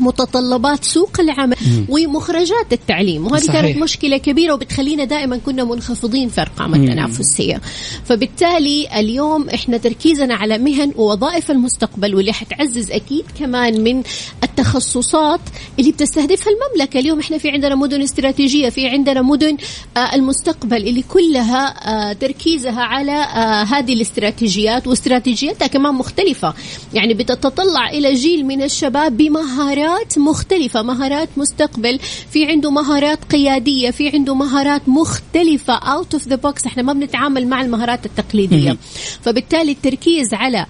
متطلبات 0.01 0.85
سوق 0.85 1.21
العمل 1.21 1.57
ومخرجات 1.89 2.73
التعليم 2.73 3.27
وهذه 3.27 3.43
صحيح. 3.43 3.61
كانت 3.61 3.77
مشكلة 3.83 4.17
كبيرة 4.17 4.55
وبتخلينا 4.55 5.05
دائما 5.05 5.37
كنا 5.37 5.65
منخفضين 5.65 6.29
في 6.29 6.41
أرقام 6.41 6.75
التنافسية. 6.75 7.61
فبالتالي 8.05 8.89
اليوم 9.01 9.49
إحنا 9.49 9.77
تركيزنا 9.77 10.35
على 10.35 10.59
مهن 10.59 10.93
ووظائف 10.97 11.51
المستقبل 11.51 12.15
واللي 12.15 12.33
حتعزز 12.33 12.91
أكيد 12.91 13.25
كمان 13.39 13.81
من 13.85 14.03
التخصصات 14.45 15.41
اللي 15.79 15.93
بتستهدفها 15.93 16.53
المملكة. 16.53 17.01
اليوم 17.01 17.21
إحنا 17.21 17.39
في 17.39 17.51
عندنا 17.51 17.75
مدن 17.75 18.03
استراتيجية 18.03 18.69
في 18.69 18.87
عندنا 18.89 19.23
مدن 19.23 19.57
آه، 19.97 20.15
المستقبل 20.15 20.77
اللي 20.77 21.03
كلها 21.03 21.67
آه، 21.67 22.13
تركيزها 22.13 22.83
على 22.83 23.13
آه، 23.13 23.63
هذه 23.63 23.93
الاستراتيجيات 23.93 24.87
واستراتيجيتها 24.87 25.67
كمان 25.67 25.95
مختلفة. 25.95 26.55
يعني 26.95 27.15
بتتطلع 27.15 27.91
إلى 27.91 28.15
جيل 28.15 28.47
من 28.47 28.63
الشباب 28.63 29.17
بمهارات 29.17 29.86
مختلفة 30.19 30.83
مهارات 30.83 31.29
مستقبل 31.37 31.99
في 32.31 32.47
عنده 32.47 32.71
مهارات 32.71 33.25
قيادية 33.25 33.91
في 33.91 34.09
عنده 34.09 34.35
مهارات 34.35 34.89
مختلفة 34.89 35.81
out 35.81 36.19
of 36.19 36.23
the 36.23 36.37
box. 36.37 36.67
إحنا 36.67 36.83
ما 36.83 36.93
بنتعامل 36.93 37.47
مع 37.49 37.61
المهارات 37.61 38.07
التقليدية. 38.07 38.77
فبالتالي 39.23 39.73
التركيز 39.73 40.35
على 40.35 40.67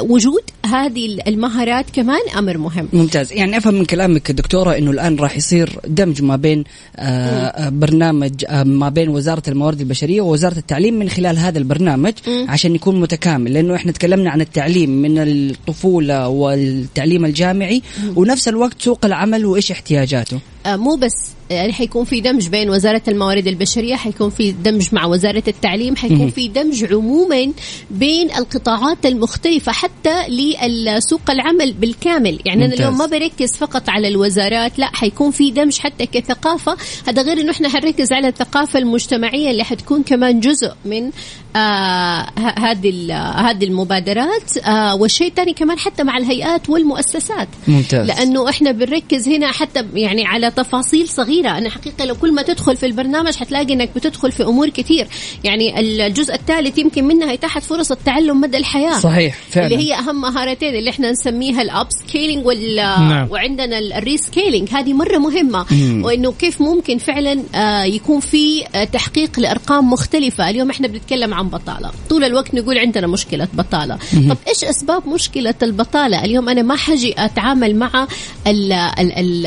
وجود 0.00 0.42
هذه 0.66 1.18
المهارات 1.26 1.90
كمان 1.92 2.20
أمر 2.38 2.58
مهم. 2.58 2.88
ممتاز. 2.92 3.32
يعني 3.32 3.56
أفهم 3.56 3.74
من 3.74 3.84
كلامك 3.84 4.30
دكتورة 4.30 4.78
إنه 4.78 4.90
الآن 4.90 5.16
راح 5.16 5.36
يصير 5.36 5.78
دمج 5.86 6.22
ما 6.22 6.36
بين 6.36 6.64
آه، 6.96 7.46
آه، 7.46 7.68
برنامج 7.68 8.44
آه، 8.48 8.62
ما 8.62 8.88
بين 8.88 9.08
وزارة 9.08 9.42
الموارد 9.48 9.80
البشرية 9.80 10.20
ووزارة 10.20 10.58
التعليم 10.58 10.94
من 10.94 11.08
خلال 11.08 11.38
هذا 11.38 11.58
البرنامج 11.58 12.12
عشان 12.48 12.74
يكون 12.74 13.00
متكامل. 13.00 13.52
لأنه 13.52 13.74
إحنا 13.74 13.92
تكلمنا 13.92 14.30
عن 14.30 14.40
التعليم 14.40 14.90
من 14.90 15.18
الطفولة 15.18 16.28
والتعليم 16.28 17.24
الجامعي 17.24 17.82
ونفس 18.16 18.48
الوقت 18.48 18.82
سوق 18.82 19.04
العمل 19.04 19.46
وإيش 19.46 19.70
احتياجاته. 19.70 20.38
آه، 20.61 20.61
مو 20.66 20.96
بس 20.96 21.14
يعني 21.50 21.72
حيكون 21.72 22.04
في 22.04 22.20
دمج 22.20 22.48
بين 22.48 22.70
وزارة 22.70 23.02
الموارد 23.08 23.46
البشرية 23.46 23.94
حيكون 23.96 24.30
في 24.30 24.52
دمج 24.52 24.88
مع 24.92 25.04
وزارة 25.06 25.42
التعليم 25.48 25.96
حيكون 25.96 26.30
في 26.30 26.48
دمج 26.48 26.92
عموما 26.92 27.52
بين 27.90 28.30
القطاعات 28.30 29.06
المختلفة 29.06 29.72
حتى 29.72 30.28
لسوق 30.68 31.30
العمل 31.30 31.72
بالكامل. 31.72 32.38
يعني 32.44 32.64
أنا 32.64 32.70
ممتاز. 32.70 32.80
اليوم 32.80 32.98
ما 32.98 33.06
بركز 33.06 33.56
فقط 33.56 33.88
على 33.88 34.08
الوزارات 34.08 34.78
لا 34.78 34.86
حيكون 34.96 35.30
في 35.30 35.50
دمج 35.50 35.78
حتى 35.78 36.06
كثقافة. 36.06 36.76
هذا 37.08 37.22
غير 37.22 37.40
إنه 37.40 37.50
إحنا 37.50 37.68
حنركز 37.68 38.12
على 38.12 38.28
الثقافة 38.28 38.78
المجتمعية 38.78 39.50
اللي 39.50 39.64
حتكون 39.64 40.02
كمان 40.02 40.40
جزء 40.40 40.72
من 40.84 41.10
آه 41.56 42.26
هذه 42.58 42.90
ال- 42.90 43.12
هذه 43.46 43.64
المبادرات. 43.64 44.58
آه 44.66 44.94
والشيء 44.94 45.28
الثاني 45.28 45.52
كمان 45.52 45.78
حتى 45.78 46.02
مع 46.04 46.16
الهيئات 46.18 46.70
والمؤسسات. 46.70 47.48
ممتاز. 47.68 48.08
لأنه 48.08 48.48
إحنا 48.48 48.72
بنركز 48.72 49.28
هنا 49.28 49.52
حتى 49.52 49.84
يعني 49.94 50.26
على 50.26 50.50
تفاصيل 50.56 51.08
صغيرة. 51.08 51.58
أنا 51.58 51.70
حقيقة 51.70 52.04
لو 52.04 52.14
كل 52.14 52.32
ما 52.34 52.42
تدخل 52.42 52.76
في 52.76 52.86
البرنامج 52.86 53.36
حتلاقي 53.36 53.72
إنك 53.74 53.90
بتدخل 53.96 54.32
في 54.32 54.42
أمور 54.42 54.68
كثير 54.68 55.08
يعني 55.44 55.80
الجزء 55.80 56.34
الثالث 56.34 56.78
يمكن 56.78 57.04
منها 57.04 57.32
يتاحت 57.32 57.62
فرص 57.62 57.90
التعلم 57.90 58.40
مدى 58.40 58.56
الحياة. 58.56 58.98
صحيح 58.98 59.36
فعلا. 59.50 59.66
اللي 59.66 59.78
هي 59.78 59.94
أهم 59.94 60.20
مهارتين 60.20 60.74
اللي 60.74 60.90
إحنا 60.90 61.10
نسميها 61.10 61.62
ال 61.62 61.86
upskilling 61.90 62.46
وال 62.46 62.76
نعم. 62.76 63.28
وعندنا 63.30 63.78
ال 63.78 63.86
reskilling 63.86 64.68
هذه 64.70 64.92
مرة 64.92 65.18
مهمة. 65.18 65.66
وإنه 66.04 66.32
كيف 66.32 66.60
ممكن 66.60 66.98
فعلا 66.98 67.42
آه، 67.54 67.84
يكون 67.84 68.20
في 68.20 68.64
تحقيق 68.92 69.40
لأرقام 69.40 69.90
مختلفة. 69.90 70.50
اليوم 70.50 70.70
إحنا 70.70 70.88
بنتكلم 70.88 71.34
عن 71.34 71.48
بطالة. 71.48 71.90
طول 72.10 72.24
الوقت 72.24 72.54
نقول 72.54 72.78
عندنا 72.78 73.06
مشكلة 73.06 73.48
بطالة. 73.52 73.98
طب 74.30 74.36
إيش 74.48 74.64
أسباب 74.64 75.08
مشكلة 75.08 75.54
البطالة؟ 75.62 76.24
اليوم 76.24 76.48
أنا 76.48 76.62
ما 76.62 76.76
حجي 76.76 77.14
أتعامل 77.18 77.76
مع 77.76 78.06
ال- 78.46 78.72
ال- 78.72 79.12
ال- 79.18 79.46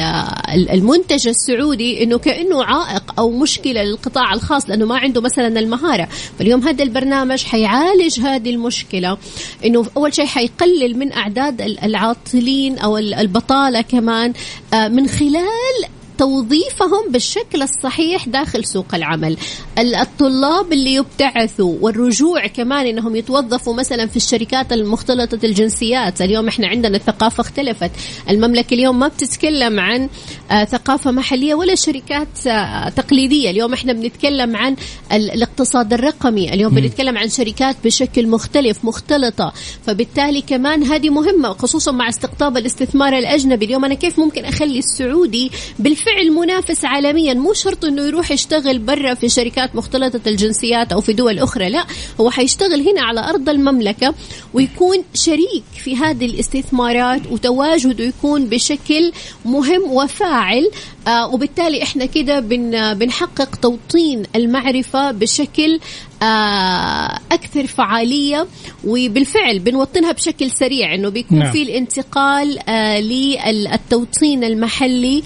ال- 0.50 0.70
المنتج 0.96 1.28
السعودي 1.28 2.04
إنه 2.04 2.18
كأنه 2.18 2.64
عائق 2.64 3.20
أو 3.20 3.32
مشكلة 3.32 3.84
للقطاع 3.84 4.34
الخاص 4.34 4.70
لأنه 4.70 4.86
ما 4.86 4.98
عنده 4.98 5.22
مثلا 5.22 5.60
المهارة. 5.60 6.08
فاليوم 6.40 6.68
هذا 6.68 6.84
البرنامج 6.84 7.44
حيعالج 7.44 8.20
هذه 8.20 8.50
المشكلة 8.50 9.18
إنه 9.66 9.86
أول 9.98 10.14
شيء 10.14 10.26
حيقلل 10.26 10.98
من 11.00 11.14
أعداد 11.14 11.62
ال- 11.62 11.80
العاطلين 11.84 12.78
أو 12.80 12.98
ال- 12.98 13.14
البطالة 13.14 13.82
كمان 13.82 14.34
آه، 14.74 14.88
من 14.88 15.08
خلال 15.08 15.86
توظيفهم 16.18 17.12
بالشكل 17.12 17.62
الصحيح 17.62 18.28
داخل 18.30 18.66
سوق 18.66 18.96
العمل. 18.96 19.38
ال- 19.80 19.96
الطلاب 19.96 20.74
اللي 20.74 20.94
يبتعثوا 20.94 21.76
والرجوع 21.82 22.48
كمان 22.48 22.86
إنهم 22.88 23.16
يتوظفوا 23.16 23.74
مثلا 23.74 24.06
في 24.08 24.18
الشركات 24.18 24.74
المختلطة 24.74 25.40
الجنسيات. 25.44 26.22
اليوم 26.22 26.48
إحنا 26.48 26.68
عندنا 26.68 26.98
الثقافة 26.98 27.42
اختلفت. 27.42 27.92
المملكة 28.30 28.74
اليوم 28.74 29.00
ما 29.00 29.08
بتتكلم 29.08 29.80
عن 29.80 30.10
آه، 30.52 30.64
ثقافة 30.66 31.12
محلية 31.12 31.56
ولا 31.56 31.76
شركات 31.76 32.48
آه، 32.48 32.90
تقليدية. 32.90 33.50
اليوم 33.50 33.74
إحنا 33.74 33.94
بنتكلم 33.94 34.56
عن 34.56 34.76
ال- 35.12 35.32
الاقتصاد 35.32 35.94
الرقمي. 35.94 36.54
اليوم 36.54 36.76
بنتكلم 36.76 37.18
عن 37.18 37.30
شركات 37.30 37.76
بشكل 37.84 38.28
مختلف 38.28 38.86
مختلطة. 38.86 39.54
فبالتالي 39.86 40.42
كمان 40.42 40.84
هذه 40.84 41.10
مهمة 41.10 41.50
خصوصا 41.54 41.92
مع 41.92 42.10
استقطاب 42.10 42.58
الاستثمار 42.58 43.18
الأجنبي. 43.18 43.66
اليوم 43.66 43.86
أنا 43.86 43.94
كيف 43.94 44.20
ممكن 44.20 44.46
أخلي 44.46 44.80
السعودي 44.80 45.52
بالفعل 45.80 46.05
منافس 46.30 46.86
عالميا. 46.86 47.34
مو 47.34 47.54
شرط 47.54 47.86
أنه 47.86 48.02
يروح 48.02 48.32
يشتغل 48.32 48.80
برا 48.80 49.14
في 49.14 49.30
شركات 49.30 49.76
مختلطة 49.76 50.22
الجنسيات 50.28 50.92
أو 50.92 51.02
في 51.02 51.14
دول 51.14 51.40
أخرى 51.40 51.70
لا. 51.70 51.86
هو 52.22 52.30
حيشتغل 52.30 52.88
هنا 52.90 53.02
على 53.02 53.30
أرض 53.30 53.50
المملكة 53.50 54.14
ويكون 54.54 55.04
شريك 55.14 55.64
في 55.84 55.98
هذه 55.98 56.26
الاستثمارات 56.26 57.22
وتواجده 57.32 58.04
يكون 58.04 58.46
بشكل 58.46 59.12
مهم 59.46 59.92
وفاعل. 59.92 60.72
آه 61.08 61.28
وبالتالي 61.34 61.84
إحنا 61.84 62.06
كده 62.06 62.40
بن 62.40 62.94
بنحقق 62.94 63.56
توطين 63.56 64.24
المعرفة 64.36 65.12
بشكل 65.12 65.80
آه 66.24 67.20
أكثر 67.32 67.68
فعالية 67.68 68.48
وبالفعل 68.84 69.60
بنوطنها 69.60 70.12
بشكل 70.12 70.52
سريع 70.52 70.96
إنه 70.96 71.10
بيكون 71.10 71.40
نعم. 71.40 71.52
في 71.52 71.64
الانتقال 71.64 72.70
آه 72.70 73.00
للتوطين 73.00 74.44
المحلي 74.44 75.24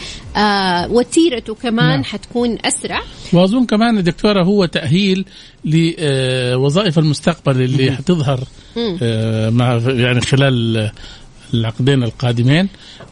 وتيرته 0.90 1.56
كمان 1.56 1.90
نعم. 1.90 2.04
حتكون 2.04 2.58
أسرع 2.66 3.02
وأظن 3.34 3.66
كمان 3.66 3.96
يا 3.96 4.02
دكتورة 4.02 4.44
هو 4.44 4.66
تأهيل 4.66 5.26
لوظائف 5.66 7.00
المستقبل 7.00 7.62
اللي 7.62 7.92
حتظهر 7.92 8.40
مع 9.52 9.82
يعني 9.88 10.22
خلال 10.22 10.92
العقدين 11.54 12.04
القادمين 12.04 12.68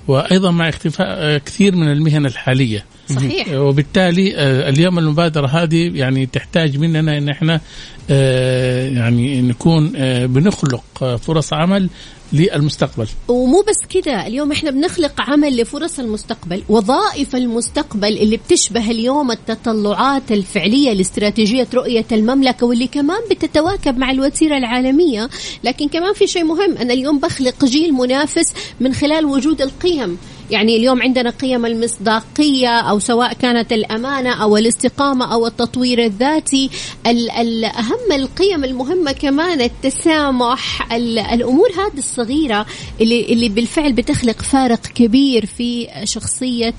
وأيضا 0.08 0.52
مع 0.52 0.70
اختفاء 0.70 1.08
آه، 1.10 1.38
كثير 1.38 1.76
من 1.76 1.92
المهن 1.92 2.26
الحالية. 2.26 2.86
صحيح. 3.16 3.48
وبالتالي 3.52 4.36
آه، 4.36 4.70
اليوم 4.70 5.00
المبادرة 5.00 5.48
هذه 5.48 5.92
يعني 5.98 6.26
تحتاج 6.26 6.78
مننا 6.78 7.18
إن 7.18 7.30
إحنا 7.30 7.62
آه، 8.10 8.88
يعني 8.90 9.42
نكون 9.42 9.92
بنخلق 10.28 10.84
فرص 11.16 11.54
عمل 11.54 11.90
للمستقبل. 12.34 13.08
ومو 13.28 13.62
بس 13.62 13.88
كده 13.90 14.28
اليوم 14.28 14.52
إحنا 14.52 14.72
بنخلق 14.72 15.22
عمل 15.22 15.62
لفرص 15.62 16.00
المستقبل 16.00 16.64
وظائف 16.70 17.36
المستقبل 17.36 18.18
اللي 18.18 18.38
بتشبه 18.38 18.92
اليوم 18.92 19.32
التطلعات 19.32 20.32
الفعلية 20.32 20.94
لاستراتيجية 20.94 21.68
رؤية 21.74 22.06
المملكة 22.12 22.66
واللي 22.66 22.88
كمان 22.88 23.20
بتتواكب 23.32 23.98
مع 23.98 24.12
الوتيرة 24.12 24.58
العالمية. 24.58 25.30
لكن 25.64 25.88
كمان 25.88 26.14
في 26.14 26.28
شيء 26.28 26.44
مهم 26.44 26.78
أنا 26.78 26.94
اليوم 26.94 27.20
بخلق 27.20 27.66
جيل 27.66 27.94
منافس 27.94 28.54
من 28.80 28.94
خلال 28.94 29.26
وجود 29.26 29.62
القيم 29.62 29.97
him. 29.98 30.20
يعني 30.52 30.78
اليوم 30.78 31.02
عندنا 31.02 31.30
قيم 31.30 31.66
المصداقية 31.66 32.80
أو 32.80 33.00
سواء 33.00 33.34
كانت 33.34 33.74
الأمانة 33.74 34.44
أو 34.44 34.58
الاستقامة 34.58 35.34
أو 35.34 35.48
التطوير 35.48 36.06
الذاتي. 36.06 36.70
ال- 37.08 37.32
ال- 37.32 37.66
أهم 37.66 38.12
القيم 38.12 38.64
المهمة 38.64 39.12
كمان 39.12 39.62
التسامح 39.62 40.94
ال- 40.94 41.20
الأمور 41.20 41.70
هذه 41.72 41.98
الصغيرة 41.98 42.66
اللي 43.02 43.26
اللي 43.34 43.50
بالفعل 43.50 43.94
بتخلق 43.94 44.42
فارق 44.42 44.82
كبير 44.82 45.46
في 45.46 45.88
شخصية 46.04 46.74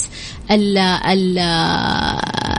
ال 0.50 0.78
ال 0.78 1.38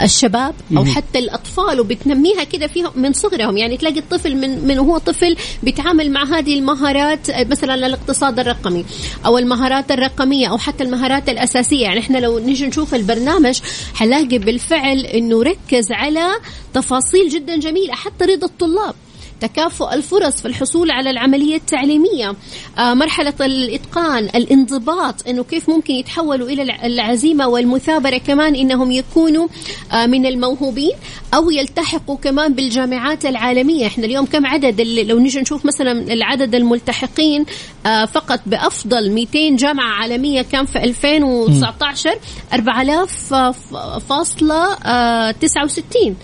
الشباب 0.04 0.54
أو 0.78 0.86
حتى 0.86 1.19
الأطفال 1.19 1.80
وبتنميها 1.80 2.43
كده 2.43 2.67
فيهم 2.67 2.91
من 2.95 3.13
صغرهم. 3.13 3.58
يعني 3.58 3.78
تلاقي 3.78 4.00
الطفل 4.00 4.36
من 4.36 4.67
من 4.67 4.80
وهو 4.80 4.98
طفل 4.98 5.36
بيتعامل 5.63 6.12
مع 6.12 6.24
هذه 6.24 6.54
المهارات 6.60 7.32
مثلا 7.52 7.76
الاقتصاد 7.88 8.39
الرقمي 8.39 8.86
أو 9.26 9.38
المهارات 9.38 9.91
الرقمية 9.91 10.48
أو 10.48 10.58
حتى 10.58 10.84
المهارات 10.84 10.99
الأساسية. 11.30 11.84
يعني 11.84 12.00
إحنا 12.00 12.18
لو 12.18 12.40
نيجي 12.40 12.68
نشوف 12.68 12.96
البرنامج 12.96 13.60
حنلاقي 13.94 14.38
بالفعل 14.38 15.00
إنه 15.00 15.44
ركز 15.44 15.92
على 15.92 16.32
تفاصيل 16.74 17.30
جدا 17.30 17.56
جميلة 17.56 17.94
حتى 17.94 18.26
رضا 18.26 18.48
الطلاب. 18.48 18.96
تكافؤ 19.41 19.93
الفرص 19.93 20.41
في 20.41 20.47
الحصول 20.47 20.91
على 20.91 21.10
العملية 21.10 21.56
التعليمية. 21.56 22.34
آه، 22.78 22.93
مرحلة 22.93 23.34
الإتقان 23.41 24.23
الانضباط 24.36 25.28
أنه 25.28 25.43
كيف 25.43 25.69
ممكن 25.69 25.93
يتحولوا 25.93 26.47
إلى 26.49 26.62
الع- 26.62 26.86
العزيمة 26.86 27.47
والمثابرة 27.47 28.17
كمان 28.17 28.56
أنهم 28.56 28.91
يكونوا 28.91 29.47
آه، 29.91 30.06
من 30.06 30.25
الموهوبين 30.25 30.91
أو 31.34 31.49
يلتحقوا 31.52 32.17
كمان 32.17 32.54
بالجامعات 32.54 33.25
العالمية. 33.25 33.88
إحنا 33.88 34.06
اليوم 34.06 34.25
كم 34.25 34.45
عدد 34.45 34.80
اللي 34.80 35.04
لو 35.04 35.19
نيجي 35.19 35.39
نشوف 35.41 35.65
مثلا 35.65 35.91
العدد 36.13 36.56
الملتحقين 36.56 37.45
آه، 37.86 38.06
فقط 38.06 38.39
بأفضل 38.45 39.12
200 39.12 39.56
جامعة 39.56 39.93
عالمية 40.02 40.41
كان 40.41 40.65
في 40.65 40.84
2019 40.84 42.19
4000 42.54 43.34
آه، 43.34 43.52
ف- 43.52 43.75
فاصلة 44.10 44.73
آه، 44.73 45.32
69 45.32 46.15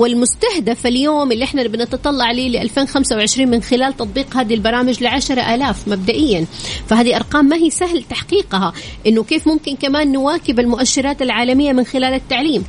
والمستهدف 0.00 0.86
اليوم 0.86 1.32
اللي 1.32 1.44
إحنا 1.44 1.62
بنتطلع 1.62 2.32
ليه 2.32 2.48
ل 2.48 2.56
2025 2.56 3.48
من 3.48 3.62
خلال 3.62 3.96
تطبيق 3.96 4.36
هذه 4.36 4.54
البرامج 4.54 5.02
ل 5.02 5.06
10000 5.06 5.88
مبدئيا. 5.88 6.46
فهذه 6.86 7.16
أرقام 7.16 7.44
ما 7.44 7.56
هي 7.56 7.70
سهل 7.70 8.02
تحقيقها 8.02 8.72
إنه 9.06 9.24
كيف 9.24 9.48
ممكن 9.48 9.76
كمان 9.76 10.12
نواكب 10.12 10.60
المؤشرات 10.60 11.22
العالمية 11.22 11.72
من 11.72 11.84
خلال 11.84 12.14
التعليم. 12.14 12.64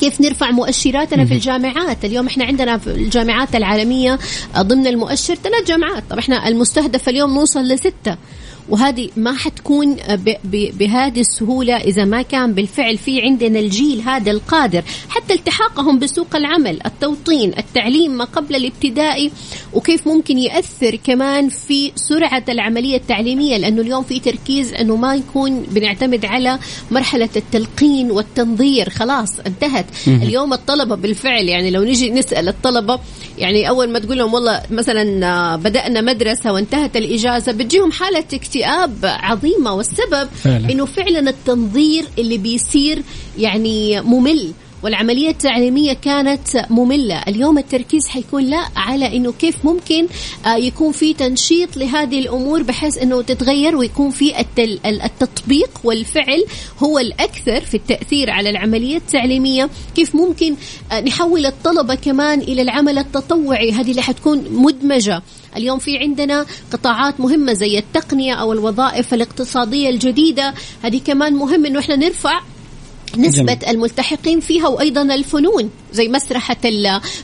كيف 0.00 0.20
نرفع 0.20 0.50
مؤشراتنا 0.50 1.24
في 1.24 1.34
الجامعات؟ 1.34 2.04
اليوم 2.04 2.26
إحنا 2.26 2.44
عندنا 2.44 2.78
في 2.78 2.86
الجامعات 2.86 3.54
العالمية 3.54 4.18
ضمن 4.58 4.86
المؤشر 4.86 5.34
ثلاث 5.34 5.66
جامعات. 5.68 6.02
طب 6.10 6.18
إحنا 6.18 6.48
المستهدف 6.48 7.08
اليوم 7.08 7.34
نوصل 7.34 7.60
لستة. 7.60 8.16
وهذه 8.68 9.08
ما 9.16 9.32
حتكون 9.32 9.96
بهذه 10.78 11.20
السهولة 11.20 11.76
إذا 11.76 12.04
ما 12.04 12.22
كان 12.22 12.52
بالفعل 12.52 12.98
في 12.98 13.22
عندنا 13.22 13.58
الجيل 13.58 14.00
هذا 14.00 14.30
القادر. 14.30 14.82
حتى 15.08 15.34
التحاقهم 15.34 15.98
بسوق 15.98 16.36
العمل 16.36 16.78
التوطين 16.86 17.52
التعليم 17.58 18.10
ما 18.10 18.24
قبل 18.24 18.56
الابتدائي 18.56 19.30
وكيف 19.72 20.08
ممكن 20.08 20.38
يأثر 20.38 20.96
كمان 20.96 21.48
في 21.48 21.92
سرعة 21.94 22.44
العملية 22.48 22.96
التعليمية 22.96 23.56
لأنه 23.56 23.82
اليوم 23.82 24.02
في 24.02 24.20
تركيز 24.20 24.72
أنه 24.72 24.96
ما 24.96 25.14
يكون 25.14 25.60
بنعتمد 25.60 26.24
على 26.24 26.58
مرحلة 26.90 27.28
التلقين 27.36 28.10
والتنظير. 28.10 28.90
خلاص 28.90 29.40
انتهت. 29.46 29.86
اليوم 30.06 30.52
الطلبة 30.52 30.94
بالفعل 30.94 31.48
يعني 31.48 31.70
لو 31.70 31.82
نيجي 31.82 32.10
نسأل 32.10 32.48
الطلبة 32.48 32.98
يعني 33.38 33.68
أول 33.68 33.88
ما 33.88 33.98
تقول 33.98 34.18
لهم 34.18 34.34
والله 34.34 34.62
مثلا 34.70 35.26
آه، 35.26 35.56
بدأنا 35.56 36.00
مدرسة 36.00 36.52
وانتهت 36.52 36.96
الإجازة 36.96 37.52
بتجيهم 37.52 37.92
حالة 37.92 38.20
اكتئاب 38.52 38.98
عظيمة 39.02 39.72
والسبب 39.74 40.28
فعلا. 40.34 40.72
إنه 40.72 40.84
فعلا 40.86 41.30
التنظير 41.30 42.04
اللي 42.18 42.38
بيصير 42.38 43.02
يعني 43.38 44.00
ممل 44.00 44.52
والعملية 44.82 45.30
التعليمية 45.30 45.92
كانت 45.92 46.66
مملة. 46.70 47.22
اليوم 47.28 47.58
التركيز 47.58 48.08
حيكون 48.08 48.44
لا 48.44 48.68
على 48.76 49.16
أنه 49.16 49.32
كيف 49.32 49.64
ممكن 49.64 50.06
آه، 50.46 50.56
يكون 50.56 50.92
في 50.92 51.14
تنشيط 51.14 51.76
لهذه 51.76 52.18
الأمور 52.18 52.62
بحيث 52.62 52.98
أنه 52.98 53.22
تتغير 53.22 53.76
ويكون 53.76 54.10
في 54.10 54.46
التطبيق 54.86 55.70
والفعل 55.84 56.44
هو 56.78 56.98
الأكثر 56.98 57.60
في 57.60 57.76
التأثير 57.76 58.30
على 58.30 58.50
العملية 58.50 58.96
التعليمية. 58.96 59.70
كيف 59.94 60.14
ممكن 60.14 60.54
آه، 60.92 61.00
نحول 61.00 61.46
الطلبة 61.46 61.94
كمان 61.94 62.40
إلى 62.40 62.62
العمل 62.62 62.98
التطوعي؟ 62.98 63.72
هذه 63.72 63.90
اللي 63.90 64.02
حتكون 64.02 64.44
مدمجة. 64.50 65.22
اليوم 65.56 65.78
في 65.78 65.98
عندنا 65.98 66.46
قطاعات 66.72 67.20
مهمة 67.20 67.52
زي 67.52 67.78
التقنية 67.78 68.34
أو 68.34 68.52
الوظائف 68.52 69.14
الاقتصادية 69.14 69.88
الجديدة. 69.90 70.54
هذه 70.82 71.00
كمان 71.04 71.34
مهم 71.34 71.66
أنه 71.66 71.78
إحنا 71.78 71.96
نرفع 71.96 72.40
نسبة 73.18 73.54
جميل. 73.54 73.64
الملتحقين 73.68 74.40
فيها 74.40 74.68
وأيضا 74.68 75.02
الفنون 75.02 75.70
زي 75.92 76.08
مسرحة 76.08 76.56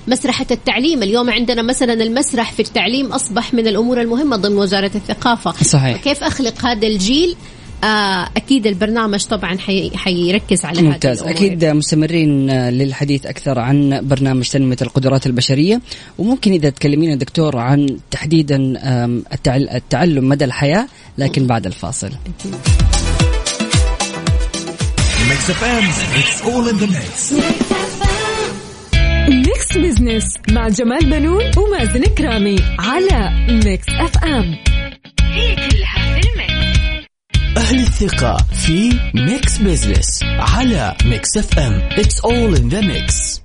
مسرحة 0.09 0.47
التعليم. 0.51 1.03
اليوم 1.03 1.31
عندنا 1.31 1.63
مثلا 1.63 1.93
المسرح 1.93 2.53
في 2.53 2.61
التعليم 2.61 3.07
أصبح 3.13 3.55
من 3.55 3.67
الأمور 3.67 4.01
المهمة 4.01 4.37
ضمن 4.37 4.59
وزارة 4.59 4.91
الثقافة. 4.95 5.53
صحيح. 5.65 6.03
كيف 6.03 6.25
أخلق 6.25 6.67
هذا 6.67 6.87
الجيل؟ 6.87 7.37
آه 7.85 8.29
أكيد 8.37 8.67
البرنامج 8.67 9.25
طبعا 9.25 9.59
حي 9.59 9.91
حيركز 9.97 10.65
على 10.65 10.79
هذه 10.79 10.85
ممتاز. 10.85 11.19
الأمور. 11.19 11.37
أكيد 11.37 11.65
مستمرين 11.65 12.51
للحديث 12.51 13.27
أكثر 13.27 13.59
عن 13.59 14.01
برنامج 14.03 14.49
تنمية 14.49 14.77
القدرات 14.83 15.27
البشرية. 15.27 15.81
وممكن 16.19 16.53
إذا 16.53 16.71
تكلمينا 16.71 17.15
دكتور 17.15 17.57
عن 17.57 17.99
تحديدا 18.11 18.75
التعلم 19.47 20.29
مدى 20.29 20.45
الحياة 20.45 20.87
لكن 21.19 21.47
بعد 21.47 21.67
الفاصل. 21.67 22.11
ميكس 25.29 25.51
اف 25.51 25.65
ام 25.65 25.85
اتس 26.19 26.43
اول 26.43 26.69
ان 26.69 26.77
ذا 26.77 26.87
ميكس 26.87 27.33
ميكس 29.47 29.77
بزنس 29.79 30.35
مع 30.51 30.69
جمال 30.69 31.11
بنون 31.11 31.43
ومازن 31.57 32.05
كرامي 32.05 32.57
على 32.79 33.31
Mix 33.65 33.87
FM 33.89 34.57
هي 35.21 35.55
كلها 35.57 36.21
في 36.21 36.29
ال 36.29 36.44
mix. 36.44 37.07
أهل 37.57 37.79
الثقة 37.81 38.37
في 38.67 38.99
Mix 39.15 39.59
Business 39.59 40.21
على 40.25 40.95
Mix 41.05 41.37
FM 41.37 41.73
it's 41.93 42.21
all 42.21 42.57
in 42.57 42.69
the 42.69 42.81
mix 42.81 43.43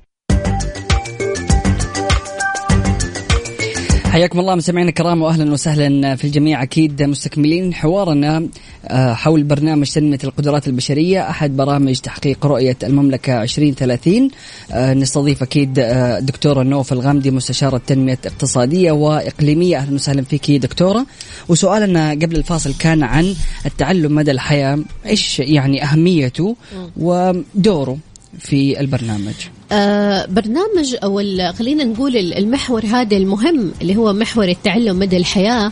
حياكم 4.14 4.40
الله 4.40 4.56
مستمعينا 4.56 4.90
الكرام 4.90 5.22
واهلا 5.22 5.52
وسهلا 5.52 6.16
في 6.16 6.24
الجميع. 6.24 6.64
أكيد 6.64 7.04
مستكملين 7.04 7.74
حوارنا 7.74 8.48
آه، 8.86 9.14
حول 9.14 9.44
برنامج 9.44 9.92
تنميه 9.92 10.18
القدرات 10.24 10.68
البشرية. 10.68 11.30
أحد 11.30 11.58
برامج 11.58 12.00
تحقيق 12.00 12.46
رؤية 12.46 12.78
المملكة 12.84 13.44
2030 13.44 14.30
آه، 14.72 14.94
نستضيف 14.94 15.44
أكيد 15.44 15.80
آه، 15.80 16.20
دكتورة 16.20 16.64
نوف 16.64 16.94
الغامدي 16.94 17.32
مستشارة 17.32 17.82
تنمية 17.88 18.20
اقتصادية 18.26 18.92
وإقليمية. 18.92 19.78
أهلا 19.78 19.96
وسهلا 19.96 20.22
فيك 20.22 20.52
دكتورة. 20.52 21.06
وسؤالنا 21.50 22.12
قبل 22.12 22.36
الفاصل 22.36 22.74
كان 22.80 23.04
عن 23.04 23.36
التعلم 23.66 24.16
مدى 24.16 24.32
الحياة. 24.32 24.80
إيش 25.06 25.40
يعني 25.40 25.84
أهميته 25.84 26.56
ودوره 26.98 27.98
في 28.40 28.80
البرنامج؟ 28.80 29.36
برنامج 30.26 30.96
أو 31.04 31.18
خلينا 31.54 31.84
نقول 31.84 32.18
ال- 32.18 32.38
المحور 32.38 32.86
هذا 32.86 33.18
المهم 33.18 33.72
اللي 33.82 33.96
هو 33.96 34.14
محور 34.14 34.48
التعلم 34.48 35.00
مدى 35.00 35.18
الحياة 35.18 35.72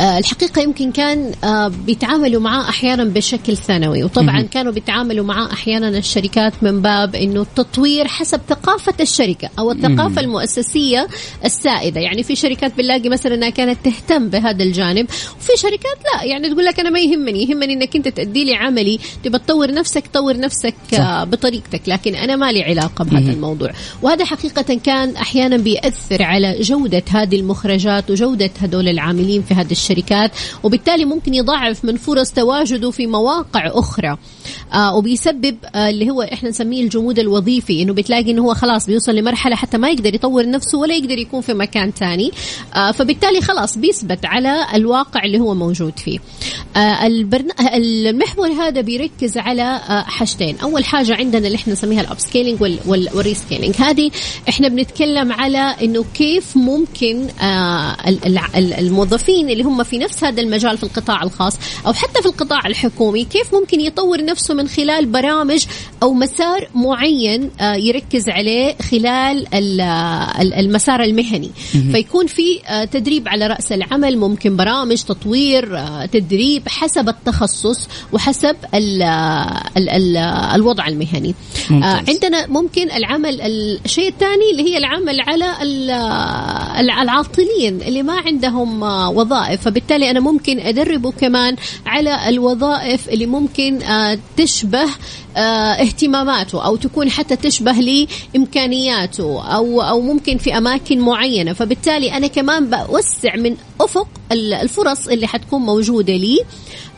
آه 0.00 0.18
الحقيقة 0.18 0.62
يمكن 0.62 0.92
كان 0.92 1.32
آه 1.44 1.68
بيتعاملوا 1.68 2.40
معاه 2.40 2.68
أحيانا 2.68 3.04
بشكل 3.04 3.56
ثانوي 3.56 4.04
وطبعا. 4.04 4.42
كانوا 4.42 4.72
بيتعاملوا 4.72 5.24
معاه 5.24 5.52
أحيانا 5.52 5.88
الشركات 5.88 6.52
من 6.62 6.82
باب 6.82 7.14
إنه 7.14 7.42
التطوير 7.42 8.08
حسب 8.08 8.40
ثقافة 8.48 8.94
الشركة 9.00 9.48
أو 9.58 9.72
الثقافة 9.72 10.20
المؤسسية 10.20 11.06
السائدة. 11.44 12.00
يعني 12.00 12.22
في 12.22 12.36
شركات 12.36 12.76
بنلاقي 12.78 13.08
مثلا 13.08 13.34
إنها 13.34 13.50
كانت 13.50 13.78
تهتم 13.84 14.28
بهذا 14.28 14.64
الجانب 14.64 15.06
وفي 15.40 15.52
شركات 15.56 15.98
لا. 16.14 16.24
يعني 16.24 16.50
تقول 16.50 16.64
لك 16.64 16.80
أنا 16.80 16.90
ما 16.90 17.00
يهمني 17.00 17.42
يهمني 17.50 17.72
إنك 17.72 17.96
أنت 17.96 18.08
تأدي 18.08 18.44
لي 18.44 18.54
عملي 18.54 18.98
تبى 19.24 19.38
تطور 19.38 19.72
نفسك 19.74 20.04
طور 20.12 20.36
نفسك 20.36 20.74
آه 20.94 21.24
بطريقتك 21.24 21.82
لكن 21.86 22.14
أنا 22.14 22.36
ما 22.36 22.52
لي 22.52 22.62
علاقة 22.62 23.04
بهذا 23.04 23.30
الموضوع. 23.42 23.70
وهذا 24.02 24.24
حقيقة 24.24 24.74
كان 24.84 25.16
أحيانا 25.16 25.56
بيأثر 25.56 26.22
على 26.22 26.60
جودة 26.60 27.02
هذه 27.10 27.36
المخرجات 27.36 28.10
وجودة 28.10 28.50
هذول 28.60 28.88
العاملين 28.88 29.42
في 29.42 29.54
هذه 29.54 29.70
الشركات 29.70 30.30
وبالتالي 30.62 31.04
ممكن 31.04 31.34
يضاعف 31.34 31.84
من 31.84 31.96
فرص 31.96 32.30
تواجده 32.32 32.90
في 32.90 33.06
مواقع 33.06 33.70
أخرى. 33.74 34.16
آه 34.74 34.94
وبيسبب 34.96 35.56
آه 35.74 35.90
اللي 35.90 36.10
هو 36.10 36.22
إحنا 36.22 36.48
نسميه 36.48 36.82
الجمود 36.84 37.18
الوظيفي 37.18 37.82
إنه 37.82 37.92
بتلاقي 37.92 38.30
إنه 38.30 38.42
هو 38.42 38.54
خلاص 38.54 38.86
بيوصل 38.86 39.14
لمرحلة 39.14 39.56
حتى 39.56 39.78
ما 39.78 39.90
يقدر 39.90 40.14
يطور 40.14 40.50
نفسه 40.50 40.78
ولا 40.78 40.94
يقدر 40.94 41.18
يكون 41.18 41.40
في 41.40 41.54
مكان 41.54 41.90
ثاني 41.90 42.30
آه 42.76 42.90
فبالتالي 42.92 43.40
خلاص 43.40 43.78
بيثبت 43.78 44.24
على 44.24 44.66
الواقع 44.74 45.24
اللي 45.24 45.38
هو 45.40 45.54
موجود 45.54 45.98
فيه. 45.98 46.18
آه 46.76 47.06
البرن... 47.06 47.48
المحور 47.74 48.48
هذا 48.52 48.80
بيركز 48.80 49.38
على 49.38 49.62
آه 49.62 50.02
حاجتين. 50.02 50.56
أول 50.62 50.84
حاجة 50.84 51.14
عندنا 51.14 51.46
اللي 51.46 51.56
إحنا 51.56 51.72
نسميها 51.72 52.00
ال 52.00 52.18
upskilling 52.18 52.62
وال... 52.62 52.78
وال... 52.86 53.08
وال 53.22 53.31
reskilling 53.31 53.74
هذه 53.78 54.10
إحنا 54.48 54.68
بنتكلم 54.68 55.32
على 55.32 55.74
إنه 55.82 56.04
كيف 56.14 56.56
ممكن 56.56 57.28
آه 57.42 57.96
الموظفين 58.56 59.50
اللي 59.50 59.62
هم 59.62 59.82
في 59.82 59.98
نفس 59.98 60.24
هذا 60.24 60.40
المجال 60.42 60.78
في 60.78 60.82
القطاع 60.84 61.22
الخاص 61.22 61.58
أو 61.86 61.92
حتى 61.92 62.22
في 62.22 62.26
القطاع 62.26 62.66
الحكومي 62.66 63.24
كيف 63.24 63.54
ممكن 63.54 63.80
يطور 63.80 64.24
نفسه 64.24 64.54
من 64.54 64.68
خلال 64.68 65.06
برامج 65.06 65.64
أو 66.02 66.12
مسار 66.12 66.68
معين 66.74 67.50
آه 67.60 67.74
يركز 67.74 68.28
عليه 68.28 68.76
خلال 68.90 69.46
المسار 70.58 71.02
المهني. 71.02 71.50
فيكون 71.92 72.26
في 72.26 72.60
آه 72.66 72.84
تدريب 72.84 73.28
على 73.28 73.46
رأس 73.46 73.72
العمل 73.72 74.18
ممكن 74.18 74.56
برامج 74.56 75.02
تطوير 75.02 75.86
تدريب 76.06 76.68
حسب 76.68 77.08
التخصص 77.08 77.88
وحسب 78.12 78.56
ال 78.74 79.02
ال 79.76 79.88
ال 79.90 80.16
الوضع 80.54 80.86
المهني. 80.86 81.34
ممتاز. 81.70 82.08
عندنا 82.08 82.46
ممكن 82.46 82.90
العمل 82.90 83.11
الشيء 83.16 84.08
الثاني 84.08 84.50
اللي 84.52 84.62
هي 84.62 84.78
العمل 84.78 85.20
على 85.20 85.44
العاطلين 87.02 87.82
اللي 87.82 88.02
ما 88.02 88.12
عندهم 88.12 88.84
آه، 88.84 89.10
وظائف. 89.10 89.60
فبالتالي 89.60 90.10
أنا 90.10 90.20
ممكن 90.20 90.60
أدربه 90.60 91.12
كمان 91.12 91.56
على 91.86 92.28
الوظائف 92.28 93.08
اللي 93.08 93.26
ممكن 93.26 93.82
آه 93.82 94.18
تشبه 94.36 94.86
اهتماماته 95.36 96.64
أو 96.66 96.76
تكون 96.76 97.10
حتى 97.10 97.36
تشبه 97.36 97.72
لي 97.72 98.08
إمكانياته 98.36 99.54
أو 99.56 99.82
أو 99.82 100.00
ممكن 100.00 100.38
في 100.38 100.58
أماكن 100.58 101.00
معينة. 101.00 101.52
فبالتالي 101.52 102.16
أنا 102.16 102.26
كمان 102.26 102.70
بوسع 102.70 103.36
من 103.36 103.56
أفق 103.80 104.08
الفرص 104.32 105.08
اللي 105.08 105.26
حتكون 105.26 105.60
موجودة 105.62 106.12
لي 106.12 106.38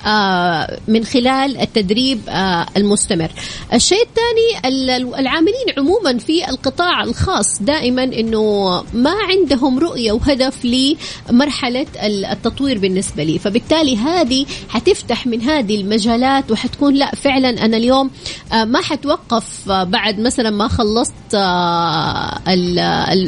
آه، 0.07 0.79
من 0.89 1.05
خلال 1.05 1.61
التدريب 1.61 2.21
آه، 2.29 2.67
المستمر. 2.77 3.31
الشيء 3.73 4.03
الثاني 4.03 4.75
العاملين 5.19 5.67
عموما 5.79 6.19
في 6.19 6.49
القطاع 6.51 7.03
الخاص 7.05 7.63
دائما 7.63 8.05
إنه 8.05 8.85
ما 8.95 9.15
عندهم 9.31 9.79
رؤية 9.79 10.13
وهدف 10.13 10.65
لمرحلة 10.65 11.87
التطوير 12.05 12.79
بالنسبة 12.79 13.25
لي. 13.25 13.39
فبالتالي 13.39 13.97
هذه 13.97 14.47
حتفتح 14.69 15.27
من 15.27 15.41
هذه 15.41 15.81
المجالات 15.81 16.51
وحتكون 16.51 16.95
لا 16.95 17.15
فعلا 17.15 17.65
أنا 17.65 17.77
اليوم 17.77 18.07
آه، 18.07 18.11
ما 18.53 18.81
حتوقف 18.81 19.69
بعد 19.69 20.21
مثلا 20.21 20.51
ما 20.51 20.69
خلصت 20.69 21.13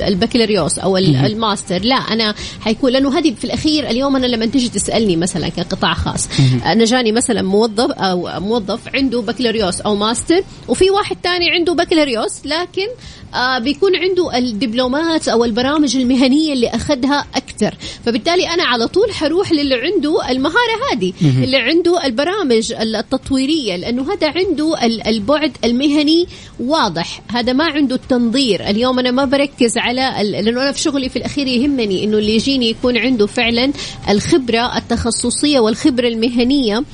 البكالوريوس 0.08 0.78
أو 0.78 0.96
الماستر. 0.96 1.82
لا 1.82 1.94
أنا 1.96 2.34
حيكون 2.60 2.92
لأنه 2.92 3.18
هذه 3.18 3.34
في 3.34 3.44
الأخير 3.44 3.90
اليوم 3.90 4.16
أنا 4.16 4.26
لما 4.26 4.46
تيجي 4.46 4.68
تسألني 4.68 5.16
مثلا 5.16 5.48
كقطاع 5.48 5.94
خاص 5.94 6.28
أنا 6.66 6.84
جاني 6.84 7.12
مثلا 7.12 7.42
موظف 7.42 7.90
أو 7.90 8.40
موظف 8.40 8.80
عنده 8.94 9.20
بكالوريوس 9.20 9.80
أو 9.80 9.96
ماستر 9.96 10.42
وفي 10.68 10.90
واحد 10.90 11.16
تاني 11.22 11.50
عنده 11.50 11.74
بكالوريوس 11.74 12.46
لكن 12.46 12.86
آه 13.34 13.58
بيكون 13.58 13.96
عنده 13.96 14.38
الدبلومات 14.38 15.28
أو 15.28 15.44
البرامج 15.44 15.96
المهنية 15.96 16.52
اللي 16.52 16.68
أخذها 16.68 17.26
أكثر. 17.34 17.74
فبالتالي 18.06 18.48
أنا 18.48 18.64
على 18.64 18.88
طول 18.88 19.12
حروح 19.12 19.52
للي 19.52 19.74
عنده 19.74 20.30
المهارة 20.30 20.76
هذه 20.92 21.12
اللي 21.22 21.56
عنده 21.56 22.04
البرامج 22.04 22.72
التطويرية 22.72 23.76
لأنه 23.76 24.12
هذا 24.12 24.32
عنده 24.36 24.85
البعد 24.86 25.52
المهني 25.64 26.26
واضح. 26.60 27.22
هذا 27.30 27.52
ما 27.52 27.64
عنده 27.64 27.94
التنظير. 27.94 28.70
اليوم 28.70 28.98
أنا 28.98 29.10
ما 29.10 29.24
بركز 29.24 29.78
على 29.78 30.14
لأنه 30.22 30.62
أنا 30.62 30.72
في 30.72 30.80
شغلي 30.80 31.08
في 31.08 31.16
الأخير 31.16 31.46
يهمني 31.46 32.04
إنه 32.04 32.18
اللي 32.18 32.34
يجيني 32.34 32.70
يكون 32.70 32.96
عنده 32.98 33.26
فعلا 33.26 33.72
الخبرة 34.08 34.76
التخصصية 34.78 35.60
والخبرة 35.60 36.08
المهنية 36.08 36.84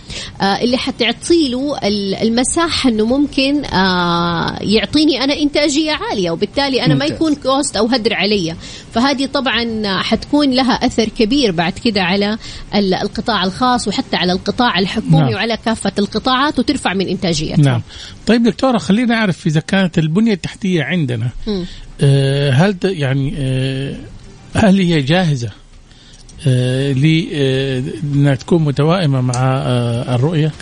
آه 0.41 0.45
اللي 0.45 0.77
حتعطي 0.77 1.49
له 1.49 1.79
المساحة 2.23 2.91
إنه 2.91 3.07
ممكن 3.07 3.65
آه 3.65 4.59
يعطيني 4.61 5.25
أنا 5.25 5.35
إنتاجية 5.35 5.93
عالية 5.93 6.31
وبالتالي 6.31 6.85
أنا 6.85 6.95
ممتاز. 6.95 7.11
ما 7.11 7.17
يكون 7.17 7.35
كوست 7.35 7.77
أو 7.77 7.87
هدر 7.87 8.15
علي. 8.15 8.57
فهذه 8.95 9.27
طبعا 9.27 9.83
حتكون 10.03 10.51
لها 10.51 10.73
أثر 10.73 11.09
كبير 11.09 11.53
بعد 11.53 11.73
كده 11.73 12.03
على 12.03 12.39
القطاع 12.75 13.45
الخاص 13.45 13.89
وحتى 13.89 14.17
على 14.17 14.33
القطاع 14.33 14.79
الحكومي 14.79 15.21
نعم. 15.21 15.35
وعلى 15.35 15.59
كافة 15.65 15.93
القطاعات 15.99 16.59
وترفع 16.59 16.95
من 16.95 17.09
إنتاجيتها 17.09 17.63
نعم 17.63 17.83
طيب 18.27 18.43
دكتورة 18.43 18.79
خلينا 18.79 19.15
نعرف 19.15 19.47
إذا 19.47 19.61
كانت 19.61 19.99
البنية 19.99 20.33
التحتية 20.33 20.83
عندنا 20.83 21.29
آه 22.01 22.51
هل 22.51 22.77
يعني 22.85 23.35
آه 23.39 23.97
هل 24.55 24.79
هي 24.81 25.03
جاهزة 25.03 25.51
آه 26.47 26.93
لانها 26.93 28.35
تكون 28.35 28.65
متوائمة 28.65 29.21
مع 29.21 29.35
آه 29.37 30.15
الرؤية؟ 30.15 30.53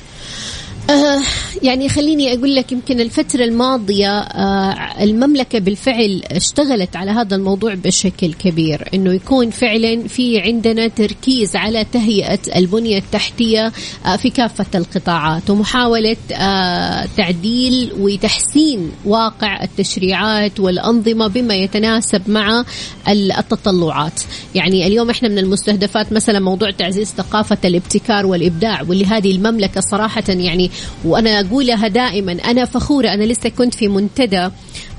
آه 0.91 1.23
يعني 1.63 1.89
خليني 1.89 2.35
أقول 2.35 2.55
لك 2.55 2.73
يمكن 2.73 3.01
الفترة 3.01 3.45
الماضية 3.45 4.19
آه 4.21 5.03
المملكة 5.03 5.59
بالفعل 5.59 6.23
اشتغلت 6.31 6.97
على 6.97 7.11
هذا 7.11 7.37
الموضوع 7.37 7.75
بشكل 7.75 8.33
كبير 8.33 8.89
إنه 8.95 9.13
يكون 9.13 9.51
فعلا 9.51 10.09
في 10.09 10.41
عندنا 10.41 10.89
تركيز 10.89 11.57
على 11.57 11.85
تهيئة 11.93 12.39
البنية 12.57 12.99
التحتية 12.99 13.73
آه 14.07 14.17
في 14.17 14.31
كافة 14.31 14.67
القطاعات 14.75 15.51
ومحاولة 15.51 16.17
آه 16.33 17.09
تعديل 17.17 17.93
وتحسين 17.99 18.93
واقع 19.05 19.63
التشريعات 19.63 20.61
والأنظمة 20.61 21.27
بما 21.27 21.55
يتناسب 21.55 22.23
مع 22.31 22.65
التطلعات. 23.09 24.21
يعني 24.55 24.87
اليوم 24.87 25.11
إحنا 25.11 25.29
من 25.29 25.39
المستهدفات 25.39 26.13
مثلا 26.13 26.41
موضوع 26.41 26.71
تعزيز 26.71 27.09
ثقافة 27.09 27.59
الابتكار 27.65 28.27
والإبداع 28.27 28.83
واللي 28.83 29.05
هذه 29.07 29.31
المملكة 29.31 29.81
صراحة 29.81 30.23
يعني 30.29 30.71
وأنا 31.05 31.41
اقولها 31.41 31.89
دائما 31.89 32.33
أنا 32.33 32.65
فخورة 32.65 33.09
أنا 33.09 33.25
لسه 33.25 33.49
كنت 33.49 33.75
في 33.75 33.89
منتدى 33.89 34.49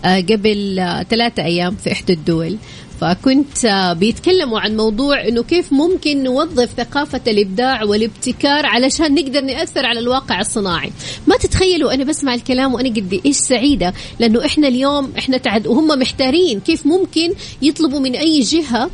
قبل 0.05 0.79
آه، 0.79 1.03
ثلاثة 1.03 1.43
أيام 1.43 1.75
في 1.75 1.91
إحدى 1.91 2.13
الدول. 2.13 2.57
فكنت 3.01 3.65
آه، 3.65 3.93
بيتكلموا 3.93 4.59
عن 4.59 4.77
موضوع 4.77 5.27
إنه 5.27 5.43
كيف 5.43 5.73
ممكن 5.73 6.23
نوظف 6.23 6.69
ثقافة 6.77 7.21
الإبداع 7.27 7.83
والابتكار 7.83 8.65
علشان 8.65 9.15
نقدر 9.15 9.41
نأثر 9.41 9.85
على 9.85 9.99
الواقع 9.99 10.39
الصناعي. 10.39 10.91
ما 11.27 11.37
تتخيلوا 11.37 11.93
أنا 11.93 12.03
بسمع 12.03 12.33
الكلام 12.33 12.73
وأنا 12.73 12.89
قد 12.89 13.21
إيش 13.25 13.35
سعيدة 13.35 13.93
لأنه 14.19 14.45
إحنا 14.45 14.67
اليوم 14.67 15.11
إحنا 15.17 15.37
تعد 15.37 15.67
وهم 15.67 15.87
محتارين 15.87 16.59
كيف 16.59 16.85
ممكن 16.85 17.33
يطلبوا 17.61 17.99
من 17.99 18.15
أي 18.15 18.39
جهة 18.39 18.89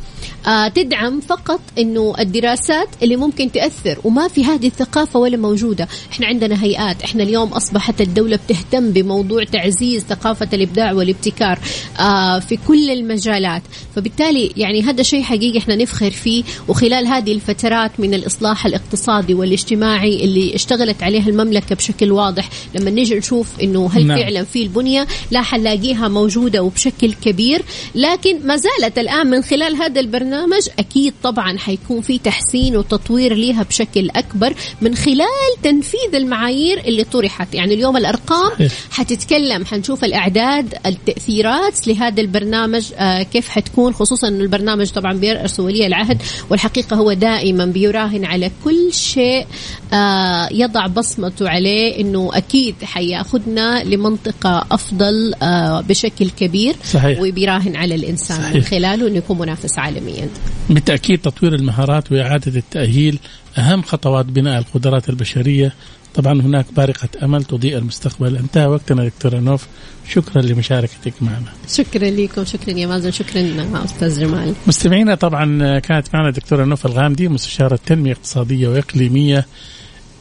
آه 0.46 0.68
تدعم 0.68 1.20
فقط 1.20 1.60
إنه 1.78 2.14
الدراسات 2.18 2.88
اللي 3.02 3.16
ممكن 3.16 3.52
تأثر. 3.52 3.98
وما 4.04 4.28
في 4.28 4.44
هذه 4.44 4.66
الثقافة 4.66 5.20
ولا 5.20 5.36
موجودة، 5.36 5.88
إحنا 6.12 6.26
عندنا 6.26 6.64
هيئات، 6.64 7.02
إحنا 7.02 7.22
اليوم 7.22 7.48
أصبحت 7.48 8.00
الدولة 8.00 8.36
بتهتم 8.36 8.90
بموضوع 8.90 9.44
تعزيز 9.44 10.02
ثقافة 10.02 10.48
الإبداع 10.52 10.92
والابتكار 10.98 11.58
آه 12.00 12.38
في 12.38 12.58
كل 12.68 12.90
المجالات، 12.90 13.62
فبالتالي 13.96 14.52
يعني 14.56 14.82
هذا 14.82 15.02
شيء 15.02 15.22
حقيقي 15.22 15.58
إحنا 15.58 15.76
نفخر 15.76 16.10
فيه. 16.10 16.44
وخلال 16.68 17.06
هذه 17.06 17.32
الفترات 17.32 17.90
من 17.98 18.14
الإصلاح 18.14 18.66
الاقتصادي 18.66 19.34
والاجتماعي 19.34 20.24
اللي 20.24 20.54
اشتغلت 20.54 21.02
عليها 21.02 21.28
المملكة 21.28 21.74
بشكل 21.74 22.12
واضح، 22.12 22.48
لما 22.74 22.90
نجي 22.90 23.14
نشوف 23.14 23.48
إنه 23.62 23.90
هل 23.94 24.06
نعم. 24.06 24.18
فعلا 24.18 24.44
في 24.44 24.62
البنية 24.62 25.06
لا 25.30 25.42
حنلاقيها 25.42 26.08
موجودة 26.08 26.62
وبشكل 26.62 27.12
كبير، 27.12 27.62
لكن 27.94 28.46
ما 28.46 28.56
زالت 28.56 28.98
الآن 28.98 29.26
من 29.26 29.42
خلال 29.42 29.76
هذا 29.76 30.00
البرنامج 30.00 30.68
أكيد 30.78 31.14
طبعا 31.22 31.58
حيكون 31.58 32.00
في 32.00 32.18
تحسين 32.18 32.76
وتطوير 32.76 33.34
ليها 33.34 33.62
بشكل 33.62 34.10
أكبر 34.10 34.54
من 34.80 34.94
خلال 34.94 35.62
تنفيذ 35.62 36.14
المعايير 36.14 36.80
اللي 36.80 37.04
طرحت. 37.04 37.54
يعني 37.54 37.74
اليوم 37.74 37.96
الأرقام 37.96 38.50
حتتكلم 38.90 39.64
حنشوف 39.64 40.04
الأعداد 40.04 40.74
التأثيرات 40.88 41.88
لهذا 41.88 42.20
البرنامج 42.20 42.92
آه 42.96 43.22
كيف 43.22 43.48
حتكون 43.48 43.92
خصوصا 43.92 44.28
إنه 44.28 44.40
البرنامج 44.40 44.90
طبعا 44.90 45.12
بيرأس 45.12 45.60
ولي 45.60 45.86
العهد 45.86 46.22
والحقيقة 46.50 46.96
هو 46.96 47.12
دائما 47.12 47.66
بيراهن 47.66 48.24
على 48.24 48.50
كل 48.64 48.92
شيء 48.92 49.46
آه 49.92 50.48
يضع 50.52 50.86
بصمته 50.86 51.48
عليه 51.48 52.00
إنه 52.00 52.30
أكيد 52.32 52.74
حياخذنا 52.82 53.84
لمنطقة 53.84 54.66
أفضل 54.70 55.34
آه 55.42 55.80
بشكل 55.80 56.30
كبير 56.30 56.76
صحيح. 56.92 57.20
وبيراهن 57.20 57.76
على 57.76 57.94
الإنسان 57.94 58.38
صحيح. 58.38 58.54
من 58.54 58.62
خلاله 58.62 59.08
إنه 59.08 59.16
يكون 59.16 59.38
منافس 59.38 59.78
عالميا 59.78 60.28
بالتأكيد 60.70 61.18
تطوير 61.18 61.54
المهارات 61.54 62.12
وإعادة 62.12 62.56
التأهيل 62.58 63.18
أهم 63.58 63.82
خطوات 63.82 64.26
بناء 64.26 64.58
القدرات 64.58 65.08
البشرية 65.08 65.72
طبعا 66.14 66.40
هناك 66.40 66.66
بارقة 66.76 67.08
أمل 67.22 67.44
تضيء 67.44 67.78
المستقبل. 67.78 68.36
انتهى 68.36 68.66
وقتنا 68.66 69.04
دكتور 69.04 69.40
نوف 69.40 69.66
شكرا 70.08 70.42
لمشاركتك 70.42 71.14
معنا. 71.20 71.52
شكرا 71.68 72.10
لكم. 72.10 72.44
شكرا 72.44 72.70
يا 72.70 72.86
مازن. 72.86 73.10
شكرا 73.10 73.84
أستاذ 73.84 74.20
جمال. 74.20 74.54
مستمعينا 74.66 75.14
طبعا 75.14 75.78
كانت 75.78 76.14
معنا 76.14 76.30
دكتورة 76.30 76.64
نوف 76.64 76.86
الغامدي 76.86 77.28
مستشارة 77.28 77.78
تنمية 77.86 78.12
اقتصادية 78.12 78.68
وإقليمية. 78.68 79.46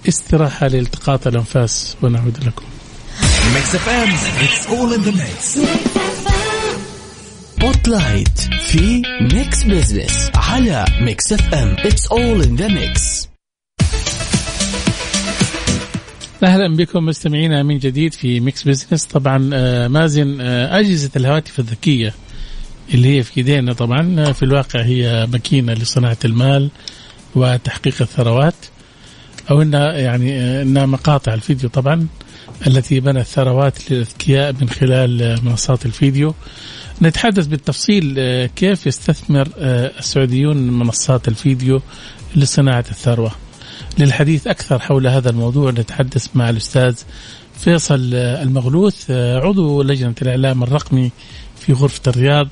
استراحة 0.08 0.68
لالتقاط 0.68 1.28
الأنفاس 1.28 1.96
ونعود 2.02 2.38
لكم. 2.46 2.66
Spotlight 7.58 8.40
في 8.68 9.02
Mix 9.22 9.64
Business 9.64 10.32
على 10.36 10.86
Mix 11.02 11.34
FM 11.34 11.76
it's 11.80 12.08
all 12.08 12.44
in 12.44 12.56
the 12.56 12.68
mix 12.68 13.27
أهلا 16.44 16.76
بكم 16.76 17.06
مستمعينا 17.06 17.64
من 17.64 17.78
جديد 17.78 18.14
في 18.14 18.40
Mix 18.40 18.64
Business 18.64 19.06
طبعا 19.06 19.50
آه، 19.54 19.88
مازن 19.88 20.38
آه، 20.42 20.80
أجهزة 20.80 21.10
الهواتف 21.16 21.60
الذكية 21.60 22.14
اللي 22.94 23.18
هي 23.18 23.24
في 23.24 23.38
ايدينا 23.38 23.74
طبعا 23.74 24.16
آه، 24.20 24.32
في 24.32 24.44
الواقع 24.44 24.82
هي 24.82 25.28
ماكينة 25.32 25.74
لصناعة 25.74 26.18
المال 26.26 26.70
وتحقيق 27.36 27.96
الثروات 28.02 28.54
أو 29.52 29.62
انها 29.62 29.94
يعني 29.94 30.62
إنها 30.62 30.86
مقاطع 30.86 31.34
الفيديو 31.34 31.70
طبعا 31.70 32.08
التي 32.68 33.00
بنت 33.00 33.26
ثروات 33.26 33.92
للأذكياء 33.92 34.56
من 34.62 34.70
خلال 34.70 35.40
منصات 35.44 35.86
الفيديو. 35.86 36.34
نتحدث 37.02 37.48
بالتفصيل 37.48 38.16
كيف 38.46 38.88
يستثمر 38.88 39.48
السعوديون 39.58 40.58
منصات 40.58 41.28
الفيديو 41.28 41.82
لصناعة 42.36 42.86
الثروة. 42.92 43.32
للحديث 44.00 44.48
أكثر 44.48 44.80
حول 44.80 45.08
هذا 45.08 45.30
الموضوع. 45.30 45.72
نتحدث 45.72 46.28
مع 46.36 46.50
الأستاذ 46.50 46.96
فيصل 47.60 48.14
المغلوث 48.14 49.12
عضو 49.12 49.84
لجنة 49.84 50.16
الإعلام 50.22 50.64
الرقمي 50.64 51.12
في 51.60 51.74
غرفة 51.74 52.02
الرياض. 52.08 52.48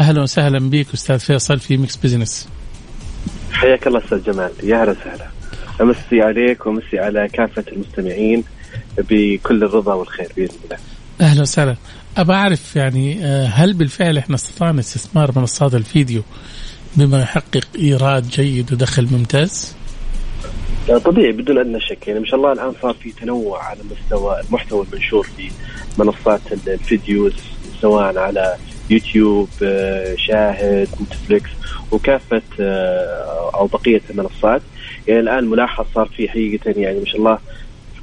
أهلا 0.00 0.22
وسهلا 0.22 0.70
بك 0.70 0.86
أستاذ 0.94 1.18
فيصل 1.18 1.58
في 1.58 1.76
Mix 1.76 1.96
Business 1.96 2.48
حياك 3.52 3.86
الله 3.86 4.04
أستاذ 4.04 4.22
جمال. 4.22 4.50
يا 4.62 4.82
أهلا 4.82 4.90
وسهلا. 4.90 5.26
أمسي 5.80 6.20
عليك 6.22 6.66
ومسي 6.66 6.98
على 6.98 7.28
كافة 7.32 7.64
المستمعين 7.72 8.44
بكل 8.98 9.64
الرضا 9.64 9.94
والخير 9.94 10.32
بإذن 10.36 10.54
الله. 10.64 10.76
أهلا 11.20 11.42
وسهلا. 11.42 11.76
أبى 12.16 12.32
أعرف 12.32 12.76
يعني 12.76 13.24
هل 13.46 13.72
بالفعل 13.72 14.18
إحنا 14.18 14.34
استطعنا 14.34 14.80
استثمار 14.80 15.32
منصات 15.36 15.74
الفيديو 15.74 16.22
بما 16.96 17.20
يحقق 17.20 17.64
إيراد 17.78 18.28
جيد 18.28 18.72
ودخل 18.72 19.08
ممتاز؟ 19.12 19.75
طبيعي 20.88 21.32
بدون 21.32 21.58
أدنى 21.58 21.80
شك. 21.80 22.08
يعني 22.08 22.20
ما 22.20 22.26
شاء 22.26 22.36
الله 22.36 22.52
الآن 22.52 22.72
صار 22.82 22.94
في 22.94 23.12
تنوع 23.12 23.64
على 23.64 23.80
مستوى 23.90 24.40
المحتوى 24.40 24.86
المنشور 24.86 25.26
في 25.36 25.50
منصات 25.98 26.40
ال 26.66 26.76
videos 26.76 27.34
سواء 27.80 28.18
على 28.18 28.56
يوتيوب 28.90 29.48
آه، 29.62 30.14
شاهد 30.16 30.88
نتفليكس 31.02 31.50
وكافة 31.92 32.42
آه، 32.60 33.50
أو 33.54 33.66
بقية 33.66 34.00
المنصات. 34.10 34.62
يعني 35.08 35.20
الآن 35.20 35.44
ملاحظ 35.44 35.84
صار 35.94 36.08
في 36.16 36.28
حقيقة 36.28 36.74
يعني 36.76 36.98
ما 36.98 37.06
شاء 37.06 37.16
الله 37.16 37.38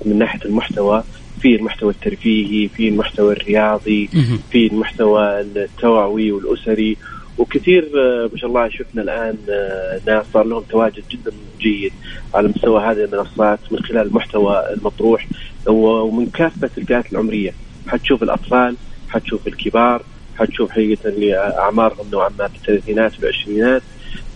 من 0.06 0.18
ناحية 0.18 0.40
المحتوى 0.46 1.04
في 1.42 1.56
المحتوى 1.56 1.92
الترفيهي 1.92 2.68
في 2.68 2.88
المحتوى 2.88 3.34
الرياضي 3.34 4.10
في 4.52 4.68
المحتوى 4.68 5.42
التوعوي 5.42 6.32
والأسري 6.32 6.98
وكثير 7.38 7.92
آه، 7.98 8.30
ما 8.32 8.38
شاء 8.38 8.50
الله 8.50 8.70
شفنا 8.70 9.02
الآن 9.02 9.38
آه، 9.50 10.00
ناس 10.08 10.26
صار 10.34 10.44
لهم 10.44 10.64
تواجد 10.70 11.04
جدا 11.10 11.32
جيد 11.60 11.94
على 12.34 12.48
مستوى 12.48 12.84
هذه 12.84 13.04
المنصات 13.04 13.60
من 13.72 13.80
خلال 13.80 14.08
المحتوى 14.08 14.74
المطروح 14.74 15.28
ومن 15.68 16.26
كافة 16.26 16.70
الفئات 16.78 17.12
العمرية. 17.12 17.54
حتشوف 17.88 18.24
الأطفال 18.24 18.76
حتشوف 19.10 19.48
الكبار 19.48 20.04
حتشوف 20.40 20.72
حقيقة 20.72 21.10
اللي 21.10 21.38
أعمارهم 21.38 22.06
نوعا 22.12 22.30
ما 22.40 22.48
في 22.48 22.56
الثلاثينات 22.56 23.20
والعشرينات 23.20 23.82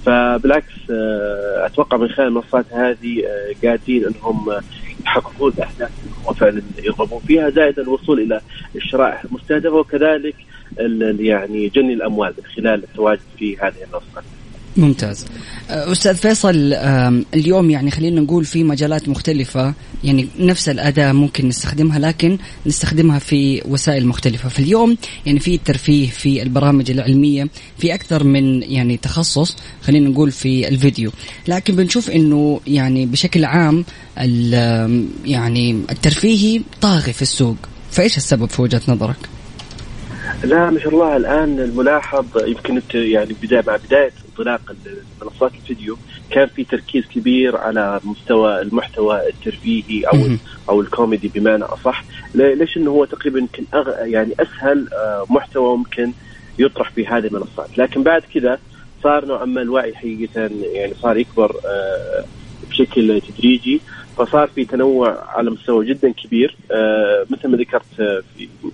فبالعكس 0.05 0.73
آه، 0.91 1.65
أتوقع 1.65 1.97
من 1.97 2.07
خلال 2.09 2.27
المنصات 2.27 2.65
هذه 2.71 3.23
قادرين 3.63 4.05
إنهم 4.05 4.61
يحققون 5.05 5.53
الأهداف 5.57 5.91
اللي 6.03 6.15
هم 6.25 6.33
فعلا 6.33 6.61
يرغبون 6.83 7.19
فيها 7.27 7.49
زائد 7.49 7.79
الوصول 7.79 8.19
إلى 8.19 8.41
الشرائح 8.75 9.23
المستهدفه 9.23 9.75
وكذلك 9.75 10.35
يعني 11.19 11.69
جني 11.69 11.93
الأموال 11.93 12.33
من 12.37 12.43
خلال 12.55 12.83
التواجد 12.83 13.21
في 13.39 13.57
هذه 13.57 13.83
المنصات. 13.83 14.23
ممتاز 14.77 15.25
أستاذ 15.69 16.15
فيصل 16.15 16.73
اليوم 17.33 17.69
يعني 17.69 17.91
خلينا 17.91 18.21
نقول 18.21 18.45
في 18.45 18.63
مجالات 18.63 19.09
مختلفة 19.09 19.73
يعني 20.03 20.27
نفس 20.39 20.69
الأداة 20.69 21.11
ممكن 21.11 21.47
نستخدمها 21.47 21.99
لكن 21.99 22.37
نستخدمها 22.65 23.19
في 23.19 23.61
وسائل 23.65 24.07
مختلفة 24.07 24.49
في 24.49 24.59
اليوم 24.59 24.97
يعني 25.25 25.39
في 25.39 25.55
الترفيه 25.55 26.09
في 26.09 26.41
البرامج 26.41 26.91
العلمية 26.91 27.47
في 27.77 27.93
أكثر 27.93 28.23
من 28.23 28.63
يعني 28.63 28.97
تخصص 28.97 29.57
خلينا 29.81 30.09
نقول 30.09 30.31
في 30.31 30.67
الفيديو 30.67 31.11
لكن 31.47 31.75
بنشوف 31.75 32.09
إنه 32.09 32.61
يعني 32.67 33.05
بشكل 33.05 33.45
عام 33.45 33.85
يعني 35.25 35.71
الترفيهي 35.71 36.61
طاغي 36.81 37.13
في 37.13 37.21
السوق 37.21 37.57
فإيش 37.91 38.17
السبب 38.17 38.49
في 38.49 38.61
وجهة 38.61 38.81
نظرك؟ 38.87 39.36
لا 40.43 40.69
ما 40.69 40.79
شاء 40.79 40.93
الله 40.93 41.17
الآن 41.17 41.59
الملاحظ 41.59 42.25
يمكن 42.47 42.81
يعني 42.93 43.35
بدايه 43.41 43.63
مع 43.67 43.75
بداية 43.75 44.11
انطلاق 44.29 44.75
منصات 45.21 45.51
الفيديو 45.53 45.97
كان 46.31 46.47
في 46.47 46.63
تركيز 46.63 47.05
كبير 47.05 47.57
على 47.57 47.99
مستوى 48.03 48.61
المحتوى 48.61 49.27
الترفيهي 49.29 50.03
أو 50.03 50.17
أو 50.69 50.81
الكوميدي 50.81 51.27
بمعنى 51.27 51.63
أصح. 51.63 52.03
ليش 52.35 52.77
إنه 52.77 52.91
هو 52.91 53.05
تقريبا 53.05 53.39
يمكن 53.39 53.63
أغ... 53.73 53.89
يعني 53.99 54.33
أسهل 54.39 54.87
آه، 54.93 55.25
محتوى 55.29 55.77
ممكن 55.77 56.11
يطرح 56.59 56.91
في 56.91 57.07
هذه 57.07 57.27
المنصات. 57.27 57.77
لكن 57.77 58.03
بعد 58.03 58.21
كذا 58.33 58.59
صار 59.03 59.25
نوعا 59.25 59.45
ما 59.45 59.61
الوعي 59.61 59.95
حقيقة 59.95 60.49
يعني 60.73 60.93
صار 61.01 61.17
يكبر 61.17 61.55
آه، 61.65 62.25
بشكل 62.69 63.21
تدريجي. 63.21 63.81
فصار 64.17 64.47
في 64.47 64.65
تنوع 64.65 65.23
على 65.37 65.49
مستوى 65.51 65.85
جدا 65.85 66.11
كبير 66.11 66.55
آه 66.71 67.25
مثل 67.29 67.47
ما 67.47 67.57
ذكرت 67.57 67.99
آه 67.99 68.21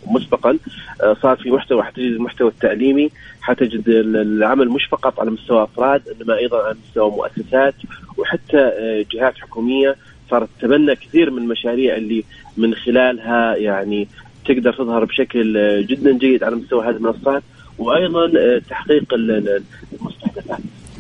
مسبقا 0.08 0.58
آه 1.04 1.18
صار 1.22 1.38
في 1.38 1.52
محتوى 1.52 1.84
حتجد 1.84 2.06
المحتوى 2.12 2.48
التعليمي 2.50 3.10
حتجد 3.42 3.84
العمل 3.88 4.70
مش 4.70 4.86
فقط 4.86 5.20
على 5.20 5.32
مستوى 5.32 5.64
أفراد 5.64 6.02
إنما 6.08 6.38
أيضا 6.38 6.64
على 6.64 6.76
مستوى 6.88 7.12
مؤسسات 7.12 7.76
وحتى 8.18 8.72
جهات 9.14 9.38
حكومية 9.38 9.96
صارت 10.30 10.50
تتبنى 10.60 10.96
كثير 10.96 11.32
من 11.32 11.42
المشاريع 11.42 11.96
اللي 11.96 12.24
من 12.58 12.76
خلالها 12.76 13.56
يعني 13.56 14.08
تقدر 14.46 14.74
تظهر 14.74 15.06
بشكل 15.06 15.54
جدا 15.86 16.18
جيد 16.18 16.44
على 16.44 16.56
مستوى 16.56 16.86
هذه 16.86 16.96
المنصات 16.96 17.44
وأيضا 17.78 18.60
تحقيق 18.70 19.14
المستهدفات. 19.14 20.60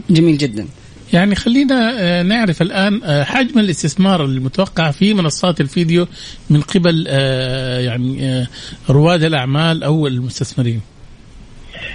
جميل 0.09 0.37
جدا. 0.37 0.67
يعني 1.13 1.35
خلينا 1.35 1.93
آه، 1.99 2.23
نعرف 2.23 2.61
الآن 2.61 3.03
آه، 3.03 3.23
حجم 3.23 3.59
الاستثمار 3.59 4.25
المتوقع 4.25 4.91
في 4.91 5.13
منصات 5.13 5.61
الفيديو 5.61 6.07
من 6.49 6.61
قبل 6.61 7.05
آه، 7.07 7.79
يعني 7.79 8.45
رواد 8.89 9.23
الأعمال 9.23 9.83
أو 9.83 10.07
المستثمرين. 10.07 10.81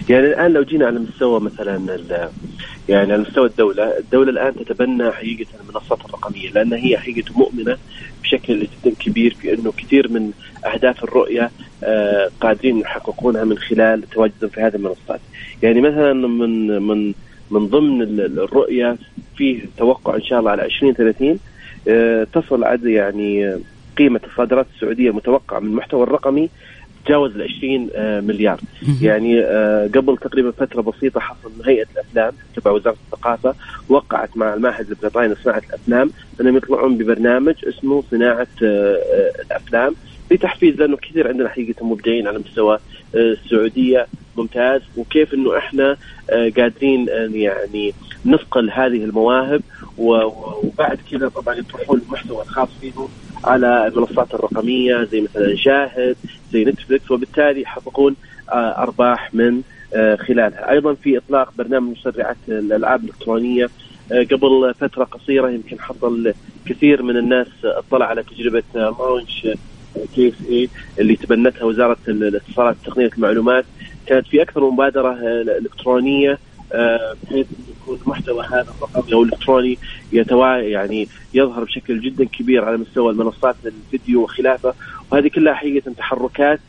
يعني 0.08 0.26
الآن 0.26 0.52
لو 0.52 0.62
جينا 0.62 0.86
على 0.86 0.98
مستوى 0.98 1.40
مثلا 1.40 1.98
يعني 2.88 3.12
على 3.12 3.22
مستوى 3.22 3.46
الدولة، 3.46 3.98
الدولة 3.98 4.30
الآن 4.30 4.54
تتبنى 4.64 5.12
حقيقة 5.12 5.46
المنصات 5.60 6.04
الرقمية 6.04 6.50
لأن 6.50 6.72
هي 6.72 6.98
حقيقة 6.98 7.32
مؤمنة 7.36 7.76
بشكل 8.22 8.60
جدا 8.60 8.94
كبير 9.00 9.34
في 9.40 9.54
إنه 9.54 9.72
كثير 9.72 10.12
من 10.12 10.30
أهداف 10.74 11.04
الرؤية 11.04 11.50
قادرين 12.40 12.78
يحققونها 12.78 13.44
من 13.44 13.58
خلال 13.58 14.02
تواجدهم 14.10 14.50
في 14.50 14.60
هذه 14.60 14.74
المنصات. 14.74 15.20
يعني 15.62 15.80
مثلا 15.80 16.12
من 16.12 16.82
من 16.82 17.14
من 17.50 17.66
ضمن 17.66 18.02
الرؤية 18.20 18.96
فيه 19.36 19.60
توقع 19.78 20.14
إن 20.14 20.22
شاء 20.22 20.40
الله 20.40 20.50
على 20.50 20.64
2030 20.64 21.38
آه، 21.88 22.26
تصل 22.32 22.64
عدد 22.64 22.86
يعني 22.86 23.56
قيمة 23.98 24.20
الصادرات 24.30 24.66
السعودية 24.74 25.10
المتوقعه 25.10 25.58
من 25.58 25.66
المحتوى 25.66 26.02
الرقمي 26.02 26.50
تجاوز 27.06 27.36
ال 27.36 27.42
20 27.42 27.88
آه، 27.94 28.20
مليار. 28.20 28.60
يعني 29.02 29.40
آه، 29.40 29.90
قبل 29.94 30.16
تقريبا 30.16 30.50
فترة 30.50 30.82
بسيطة 30.82 31.20
حصل 31.20 31.50
هيئة 31.66 31.86
الأفلام 31.94 32.32
تبع 32.56 32.70
وزارة 32.70 32.96
الثقافة 33.06 33.54
وقعت 33.88 34.36
مع 34.36 34.54
المعهد 34.54 34.90
البريطاني 34.90 35.34
لصناعة 35.34 35.62
الأفلام 35.68 36.10
أنهم 36.40 36.56
يطلعون 36.56 36.98
ببرنامج 36.98 37.54
اسمه 37.64 38.02
صناعة 38.10 38.46
الأفلام. 38.62 39.94
لتحفيز 40.30 40.74
لأنه 40.74 40.96
كثير 40.96 41.28
عندنا 41.28 41.48
حقيقة 41.48 41.86
مبدعين 41.86 42.28
على 42.28 42.38
مستوى 42.38 42.78
السعودية. 43.14 44.06
ممتاز. 44.36 44.80
وكيف 44.96 45.34
إنه 45.34 45.58
إحنا 45.58 45.96
آه، 46.30 46.52
قادرين 46.56 47.06
يعني 47.32 47.94
نصقل 48.26 48.70
هذه 48.70 49.04
المواهب 49.04 49.62
وبعد 49.98 50.98
كذا 51.10 51.28
طبعا 51.28 51.54
يطرحون 51.54 52.00
المحتوى 52.06 52.42
الخاص 52.42 52.68
فيهم 52.80 53.08
على 53.44 53.86
المنصات 53.86 54.34
الرقمية 54.34 55.04
زي 55.04 55.20
مثلا 55.20 55.56
شاهد 55.56 56.16
زي 56.52 56.64
نتفلكس 56.64 57.10
وبالتالي 57.10 57.62
يحققون 57.62 58.16
آه، 58.50 58.82
أرباح 58.82 59.34
من 59.34 59.62
آه، 59.94 60.16
خلالها. 60.16 60.70
أيضا 60.70 60.94
في 60.94 61.18
إطلاق 61.18 61.52
برنامج 61.58 61.96
مسرعات 61.98 62.36
الألعاب 62.48 63.04
الإلكترونية. 63.04 63.68
قبل 64.10 64.74
فترة 64.80 65.04
قصيرة 65.04 65.50
يمكن 65.50 65.80
حصل 65.80 66.32
كثير 66.66 67.02
من 67.02 67.16
الناس 67.16 67.46
اطلع 67.64 68.06
على 68.06 68.22
تجربة 68.22 68.62
Launch 68.74 69.48
KSA 70.14 70.68
اللي 70.98 71.16
تبنتها 71.16 71.64
وزارة 71.64 71.96
الاتصالات 72.08 72.76
وتقنيه 72.82 73.10
المعلومات. 73.16 73.64
كانت 74.06 74.26
في 74.26 74.42
أكثر 74.42 74.64
من 74.64 74.70
مبادرة 74.70 75.12
آه، 75.12 75.58
إلكترونية 75.58 76.38
آه، 76.72 77.14
بحيث 77.22 77.46
يكون 77.82 77.98
المحتوى 78.02 78.44
هذا 78.44 78.66
الرقمي 78.78 79.12
أو 79.12 79.22
الالكتروني 79.22 79.78
يتوا 80.12 80.56
يعني 80.56 81.08
يظهر 81.34 81.64
بشكل 81.64 82.00
جدا 82.00 82.24
كبير 82.24 82.64
على 82.64 82.76
مستوى 82.76 83.12
المنصات 83.12 83.56
الفيديو 83.66 84.22
وخلافة. 84.22 84.74
وهذه 85.12 85.28
كلها 85.28 85.54
حقيقة 85.54 85.92
تحركات 85.92 86.60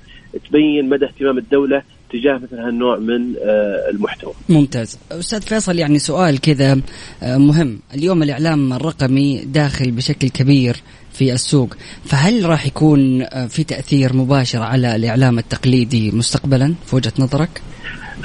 تبين 0.49 0.89
مدى 0.89 1.05
اهتمام 1.05 1.37
الدولة 1.37 1.81
تجاه 2.11 2.37
مثل 2.37 2.59
هالنوع 2.59 2.97
من 2.97 3.35
آه، 3.43 3.89
المحتوى. 3.91 4.33
ممتاز، 4.49 4.99
أستاذ 5.11 5.41
فيصل 5.41 5.79
يعني 5.79 5.99
سؤال 5.99 6.41
كذا 6.41 6.81
مهم، 7.23 7.79
اليوم 7.93 8.23
الإعلام 8.23 8.73
الرقمي 8.73 9.45
داخل 9.45 9.91
بشكل 9.91 10.29
كبير. 10.29 10.75
في 11.19 11.33
السوق. 11.33 11.73
فهل 12.05 12.49
راح 12.49 12.65
يكون 12.65 13.21
آه، 13.21 13.47
في 13.47 13.63
تأثير 13.63 14.13
مباشر 14.13 14.61
على 14.61 14.95
الإعلام 14.95 15.39
التقليدي 15.39 16.11
مستقبلا 16.11 16.73
في 16.85 16.95
وجهة 16.95 17.13
نظرك؟ 17.19 17.61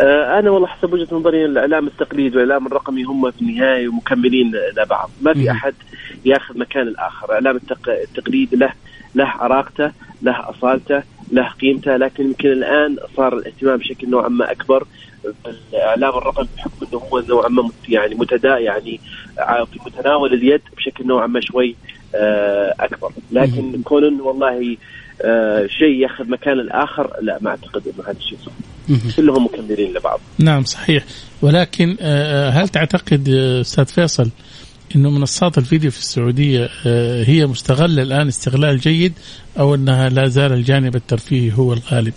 آه، 0.01 0.39
أنا 0.39 0.51
والله 0.51 0.67
حسب 0.67 0.93
وجهة 0.93 1.09
نظري 1.13 1.45
الإعلام 1.45 1.87
التقليدي 1.87 2.37
والإعلام 2.37 2.67
الرقمي 2.67 3.03
هم 3.03 3.31
في 3.31 3.43
النهاية 3.43 3.93
مكملين 3.93 4.53
لبعض، 4.77 5.11
ما 5.23 5.35
في 5.35 5.51
أحد 5.51 5.75
ياخذ 6.25 6.59
مكان 6.59 6.83
الآخر، 6.89 7.27
الإعلام 7.27 7.61
التقليدي 7.89 8.57
له 8.57 8.73
له 9.15 9.25
عراقته، 9.25 9.91
له 10.23 10.51
أصالته، 10.51 11.03
له 11.33 11.49
قيمته، 11.49 11.97
لكن 11.97 12.25
يمكن 12.25 12.49
الآن 12.49 12.97
صار 13.17 13.39
الاهتمام 13.39 13.77
بشكل 13.77 14.11
نوعا 14.11 14.29
ما 14.29 14.53
أكبر 14.53 14.87
بالإعلام 15.45 16.19
الرقمي 16.19 16.49
بحكم 16.57 16.87
إنه 16.87 16.99
هو 16.99 17.23
نوعا 17.29 17.49
ما 17.49 17.71
يعني 17.89 18.15
متدا 18.15 18.59
يعني 18.59 19.01
في 19.73 19.79
متناول 19.87 20.35
اليد 20.35 20.61
بشكل 20.77 21.07
نوعا 21.07 21.27
ما 21.27 21.41
شوي 21.41 21.77
أكبر، 22.81 23.13
لكن 23.33 23.83
كون 23.83 24.21
والله 24.21 24.77
آه، 25.23 25.67
شيء 25.67 26.03
ياخذ 26.03 26.29
مكان 26.29 26.61
الآخر 26.61 27.11
لا 27.23 27.39
ما 27.41 27.51
أعتقد 27.51 27.83
إنه 27.87 28.09
هذا 28.09 28.19
الشيء 28.19 28.39
صح. 28.47 28.53
كلهم 29.17 29.45
مكملين 29.45 29.95
لبعض. 29.95 30.21
نعم 30.39 30.65
صحيح. 30.65 31.05
ولكن 31.43 31.97
آه، 32.01 32.51
هل 32.51 32.69
تعتقد 32.69 33.29
أستاذ 33.61 33.85
فيصل 33.85 34.31
إنه 34.97 35.11
منصات 35.11 35.59
الفيديو 35.59 35.91
في 35.91 35.99
السعودية 35.99 36.69
هي 37.25 37.47
مستغلة 37.47 38.03
الآن 38.03 38.29
استغلال 38.29 38.79
جيد 38.79 39.13
أو 39.59 39.75
إنها 39.75 40.09
لا 40.09 40.29
زال 40.29 40.53
الجانب 40.53 40.97
الترفيهي 40.97 41.53
هو 41.59 41.73
الغالب؟ 41.73 42.15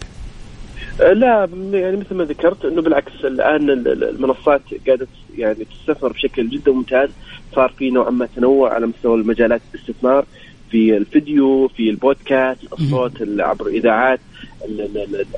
لا 0.99 1.49
يعني 1.71 1.97
مثل 1.97 2.15
ما 2.15 2.23
ذكرت 2.23 2.65
إنه 2.65 2.81
بالعكس 2.81 3.11
الآن 3.23 3.69
المنصات 3.87 4.61
قاعدة 4.87 5.07
يعني 5.37 5.65
تستثمر 5.65 6.11
بشكل 6.11 6.49
جدا 6.49 6.71
ممتاز. 6.71 7.09
صار 7.55 7.73
في 7.77 7.89
نوعا 7.89 8.09
ما 8.09 8.27
تنوع 8.35 8.73
على 8.73 8.87
مستوى 8.87 9.15
المجالات 9.15 9.61
الاستثمار 9.73 10.25
في 10.71 10.97
الفيديو 10.97 11.67
في 11.67 11.89
البودكاست 11.89 12.73
الصوت 12.73 13.21
عبر 13.39 13.67
الإذاعات 13.67 14.19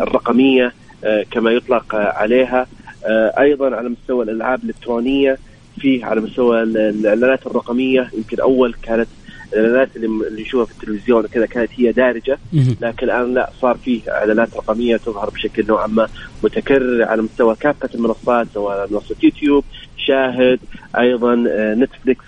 الرقمية 0.01 0.73
آه، 1.03 1.25
كما 1.31 1.51
يطلق 1.51 1.95
عليها. 1.95 2.67
آه، 3.05 3.33
أيضا 3.39 3.75
على 3.75 3.89
مستوى 3.89 4.23
الألعاب 4.23 4.63
الإلكترونية 4.63 5.37
في 5.79 6.03
على 6.03 6.21
مستوى 6.21 6.63
الإعلانات 6.63 7.47
الرقمية 7.47 8.09
يمكن 8.17 8.39
أول 8.39 8.73
كانت 8.81 9.07
الإعلانات 9.53 9.95
اللي 9.95 10.41
نشوفها 10.41 10.65
في 10.65 10.71
التلفزيون 10.71 11.27
كذا 11.27 11.45
كانت 11.45 11.69
هي 11.75 11.91
دارجة. 11.91 12.37
لكن 12.81 13.05
الآن 13.05 13.33
لا 13.33 13.49
صار 13.61 13.77
فيه 13.77 14.01
إعلانات 14.09 14.55
رقمية 14.55 14.97
تظهر 14.97 15.29
بشكل 15.29 15.65
نوعا 15.67 15.87
ما 15.87 16.07
متكرر 16.43 17.03
على 17.03 17.21
مستوى 17.21 17.55
كافة 17.55 17.89
المنصات 17.95 18.47
سواء 18.53 18.87
منصة 18.91 19.15
يوتيوب 19.23 19.63
شاهد 19.97 20.59
أيضا 20.97 21.45
آه، 21.49 21.73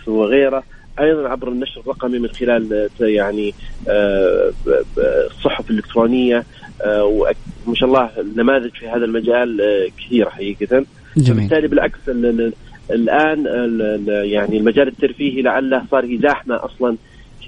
وغيره. 0.07 0.63
أيضا 0.99 1.29
عبر 1.29 1.47
النشر 1.47 1.81
الرقمي 1.81 2.19
من 2.19 2.29
خلال 2.29 2.89
يعني 2.99 3.53
آه، 3.87 4.51
الصحف 5.31 5.69
الإلكترونية 5.69 6.43
آه، 6.81 7.03
وما 7.03 7.75
شاء 7.75 7.89
الله 7.89 8.09
النماذج 8.17 8.69
في 8.69 8.89
هذا 8.89 9.05
المجال 9.05 9.61
كثيرة 9.97 10.29
حقيقة. 10.29 10.85
بالتالي 11.15 11.67
بالعكس 11.67 11.99
الآن 12.91 13.45
يعني 14.07 14.57
المجال 14.57 14.87
الترفيهي 14.87 15.41
لعله 15.41 15.85
صار 15.91 16.17
زحمه 16.17 16.65
أصلا 16.65 16.97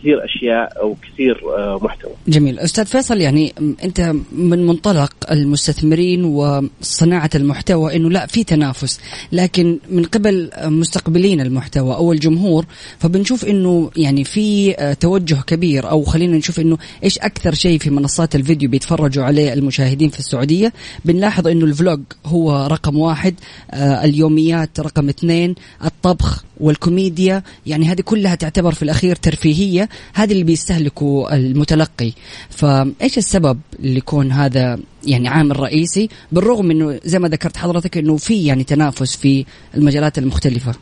كثير 0.03 0.25
أشياء 0.25 0.81
أو 0.81 0.95
كثير 0.95 1.41
آه، 1.57 1.79
محتوى. 1.81 2.11
جميل، 2.27 2.59
أستاذ 2.59 2.85
فيصل 2.85 3.21
يعني 3.21 3.53
أنت 3.83 4.13
من 4.31 4.65
منطلق 4.67 5.13
المستثمرين 5.31 6.23
وصناعة 6.25 7.29
المحتوى 7.35 7.95
إنه 7.95 8.09
لا 8.09 8.25
في 8.25 8.43
تنافس، 8.43 8.99
لكن 9.31 9.79
من 9.89 10.03
قبل 10.03 10.49
مستقبلين 10.63 11.41
المحتوى 11.41 11.95
أو 11.95 12.11
الجمهور 12.11 12.65
فبنشوف 12.99 13.45
إنه 13.45 13.91
يعني 13.97 14.23
في 14.23 14.75
آه، 14.77 14.93
توجه 14.93 15.41
كبير 15.47 15.89
أو 15.89 16.03
خلينا 16.03 16.37
نشوف 16.37 16.59
إنه 16.59 16.77
إيش 17.03 17.19
أكثر 17.19 17.53
شيء 17.53 17.79
في 17.79 17.89
منصات 17.89 18.35
الفيديو 18.35 18.69
بيتفرجوا 18.69 19.23
عليه 19.23 19.53
المشاهدين 19.53 20.09
في 20.09 20.19
السعودية، 20.19 20.73
بنلاحظ 21.05 21.47
إنه 21.47 21.65
الفلوج 21.65 21.99
هو 22.25 22.67
رقم 22.71 22.97
واحد، 22.97 23.35
آه، 23.71 24.05
اليوميات 24.05 24.79
رقم 24.79 25.09
اثنين، 25.09 25.55
الطبخ 25.85 26.43
والكوميديا. 26.59 27.43
يعني 27.65 27.85
هذه 27.85 28.01
كلها 28.01 28.35
تعتبر 28.35 28.71
في 28.71 28.83
الأخير 28.83 29.15
ترفيهية. 29.15 29.89
هذه 30.13 30.31
اللي 30.31 30.43
بيستهلكوا 30.43 31.35
المتلقي. 31.35 32.11
فإيش 32.49 33.17
السبب 33.17 33.59
اللي 33.79 33.97
يكون 33.97 34.31
هذا 34.31 34.79
يعني 35.07 35.27
عامل 35.27 35.59
رئيسي؟ 35.59 36.09
بالرغم 36.31 36.71
إنه 36.71 36.99
زي 37.03 37.19
ما 37.19 37.27
ذكرت 37.27 37.57
حضرتك 37.57 37.97
إنه 37.97 38.17
في 38.17 38.45
يعني 38.45 38.63
تنافس 38.63 39.15
في 39.15 39.45
المجالات 39.77 40.17
المختلفة. 40.17 40.73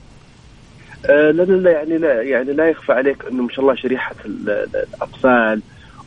آه 1.06 1.32
لا 1.32 1.44
لا 1.44 1.72
يعني 1.72 1.98
لا 1.98 2.22
يعني 2.22 2.54
لا 2.54 2.70
يخفى 2.70 2.92
عليك 2.92 3.26
إنه 3.32 3.44
ما 3.44 3.50
شاء 3.50 3.60
الله 3.60 3.76
شريحة 3.76 4.16
الأطفال 4.26 5.62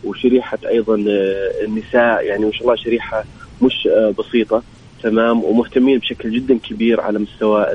وشريحة 0.04 0.58
أيضا 0.68 0.94
آه، 0.94 1.64
النساء 1.64 2.24
يعني 2.24 2.44
ما 2.44 2.52
شاء 2.52 2.62
الله 2.62 2.76
شريحة 2.76 3.24
مش 3.62 3.86
آه، 3.86 4.14
بسيطة. 4.18 4.62
تمام؟ 5.02 5.44
ومهتمين 5.44 5.98
بشكل 5.98 6.30
جدا 6.30 6.58
كبير 6.58 7.00
على 7.00 7.18
مستوى 7.18 7.66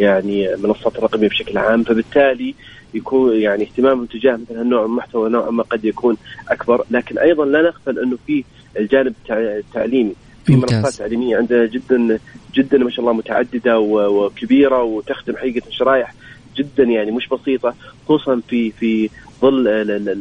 يعني 0.00 0.54
المنصات 0.54 0.98
الرقمية 0.98 1.28
بشكل 1.28 1.58
عام. 1.58 1.82
فبالتالي 1.82 2.54
يكون 2.94 3.36
يعني 3.36 3.64
اهتمامهم 3.64 4.06
تجاه 4.06 4.36
مثل 4.36 4.58
هالنوع 4.58 4.80
من 4.80 4.86
المحتوى 4.86 5.30
نوعا 5.30 5.50
ما 5.50 5.62
قد 5.62 5.84
يكون 5.84 6.16
أكبر. 6.48 6.84
لكن 6.90 7.18
أيضا 7.18 7.44
لا 7.44 7.62
نغفل 7.62 7.98
أنه 7.98 8.18
في 8.26 8.44
الجانب 8.78 9.14
التعليمي 9.30 10.14
في 10.44 10.56
منصات 10.56 10.94
تعليمية 10.94 11.36
عندنا 11.36 11.66
جدا 11.66 12.18
جدا 12.54 12.78
ما 12.78 12.90
شاء 12.90 13.00
الله 13.00 13.12
متعددة 13.12 13.78
وكبيرة 13.80 14.82
وتخدم 14.82 15.36
حقيقة 15.36 15.70
شرائح 15.70 16.14
جدا 16.56 16.84
يعني 16.84 17.10
مش 17.10 17.28
بسيطة 17.28 17.74
خصوصا 18.04 18.40
في 18.48 18.70
في 18.70 19.10
ظل 19.42 19.68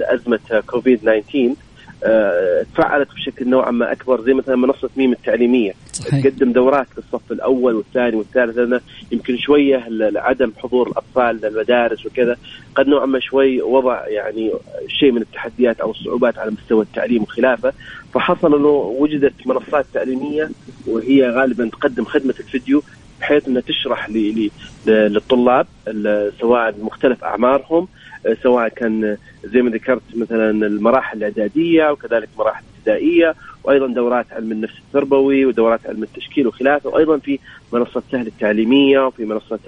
أزمة 0.01 0.63
كوفيد 0.67 0.99
19 0.99 1.47
آه، 1.49 1.55
تفعلت 2.73 3.07
بشكل 3.15 3.49
نوعا 3.49 3.71
ما 3.71 3.91
أكبر 3.91 4.21
زي 4.21 4.33
مثلا 4.33 4.55
منصة 4.55 4.89
ميم 4.97 5.11
التعليمية. 5.11 5.73
صحيح. 5.93 6.23
تقدم 6.23 6.51
دورات 6.51 6.87
للصف 6.97 7.31
الأول 7.31 7.75
والثاني 7.75 8.15
والثالث 8.15 8.57
لأن 8.57 8.79
يمكن 9.11 9.37
شوية 9.37 9.87
عدم 10.15 10.51
حضور 10.57 10.87
الأطفال 10.87 11.39
للمدارس 11.43 12.05
وكذا. 12.05 12.37
قد 12.75 12.87
نوعا 12.87 13.05
ما 13.05 13.19
شوي 13.19 13.61
وضع 13.61 14.07
يعني 14.07 14.51
شيء 14.87 15.11
من 15.11 15.21
التحديات 15.21 15.79
أو 15.79 15.91
الصعوبات 15.91 16.37
على 16.37 16.51
مستوى 16.51 16.83
التعليم 16.83 17.23
وخلافه. 17.23 17.73
فحصل 18.13 18.55
إنه 18.55 18.95
وجدت 18.99 19.47
منصات 19.47 19.85
تعليمية 19.93 20.49
وهي 20.87 21.29
غالبا 21.29 21.69
تقدم 21.69 22.05
خدمة 22.05 22.33
الفيديو 22.39 22.83
بحيث 23.19 23.47
إنها 23.47 23.61
تشرح 23.61 24.09
للطلاب 24.87 25.67
سواء 26.39 26.75
مختلف 26.81 27.23
أعمارهم 27.23 27.87
سواء 28.33 28.67
كان 28.67 29.17
زي 29.43 29.61
ما 29.61 29.69
ذكرت 29.69 30.01
مثلا 30.15 30.49
المراحل 30.67 31.17
الإعدادية 31.17 31.91
وكذلك 31.91 32.29
مراحل 32.37 32.63
ابتدائيه 32.77 33.35
وأيضا 33.63 33.87
دورات 33.87 34.25
علم 34.31 34.51
النفس 34.51 34.73
التربوي 34.87 35.45
ودورات 35.45 35.79
علم 35.87 36.03
التشكيل 36.03 36.47
وخلافة 36.47 36.89
وأيضا 36.89 37.17
في 37.17 37.39
منصة 37.73 38.03
سهل 38.11 38.27
التعليمية 38.27 39.07
وفي 39.07 39.25
منصة 39.25 39.59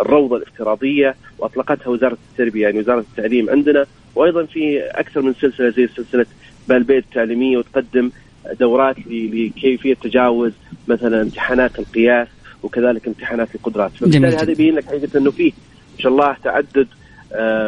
الروضة 0.00 0.36
الافتراضية 0.36 1.14
وأطلقتها 1.38 1.88
وزارة 1.88 2.18
التربية 2.32 2.62
يعني 2.62 2.78
وزارة 2.78 3.00
التعليم 3.00 3.50
عندنا 3.50 3.86
وأيضا 4.14 4.44
في 4.44 4.80
أكثر 4.80 5.22
من 5.22 5.34
سلسلة 5.34 5.70
زي 5.70 5.86
سلسلة 5.86 6.26
بالبيت 6.68 7.04
التعليمية 7.04 7.58
وتقدم 7.58 8.10
دورات 8.60 8.96
لكيفية 9.06 9.94
تجاوز 9.94 10.52
مثلا 10.88 11.22
امتحانات 11.22 11.78
القياس 11.78 12.28
وكذلك 12.62 13.06
امتحانات 13.06 13.54
القدرات. 13.54 13.90
فبالتالي 13.90 14.26
هذا 14.36 14.50
يبين 14.50 14.74
لك 14.74 14.84
حقيقة 14.84 15.18
إنه 15.18 15.30
فيه 15.30 15.52
إن 15.96 15.98
شاء 15.98 16.12
الله 16.12 16.36
تعدد 16.44 16.76
آه، 16.76 16.99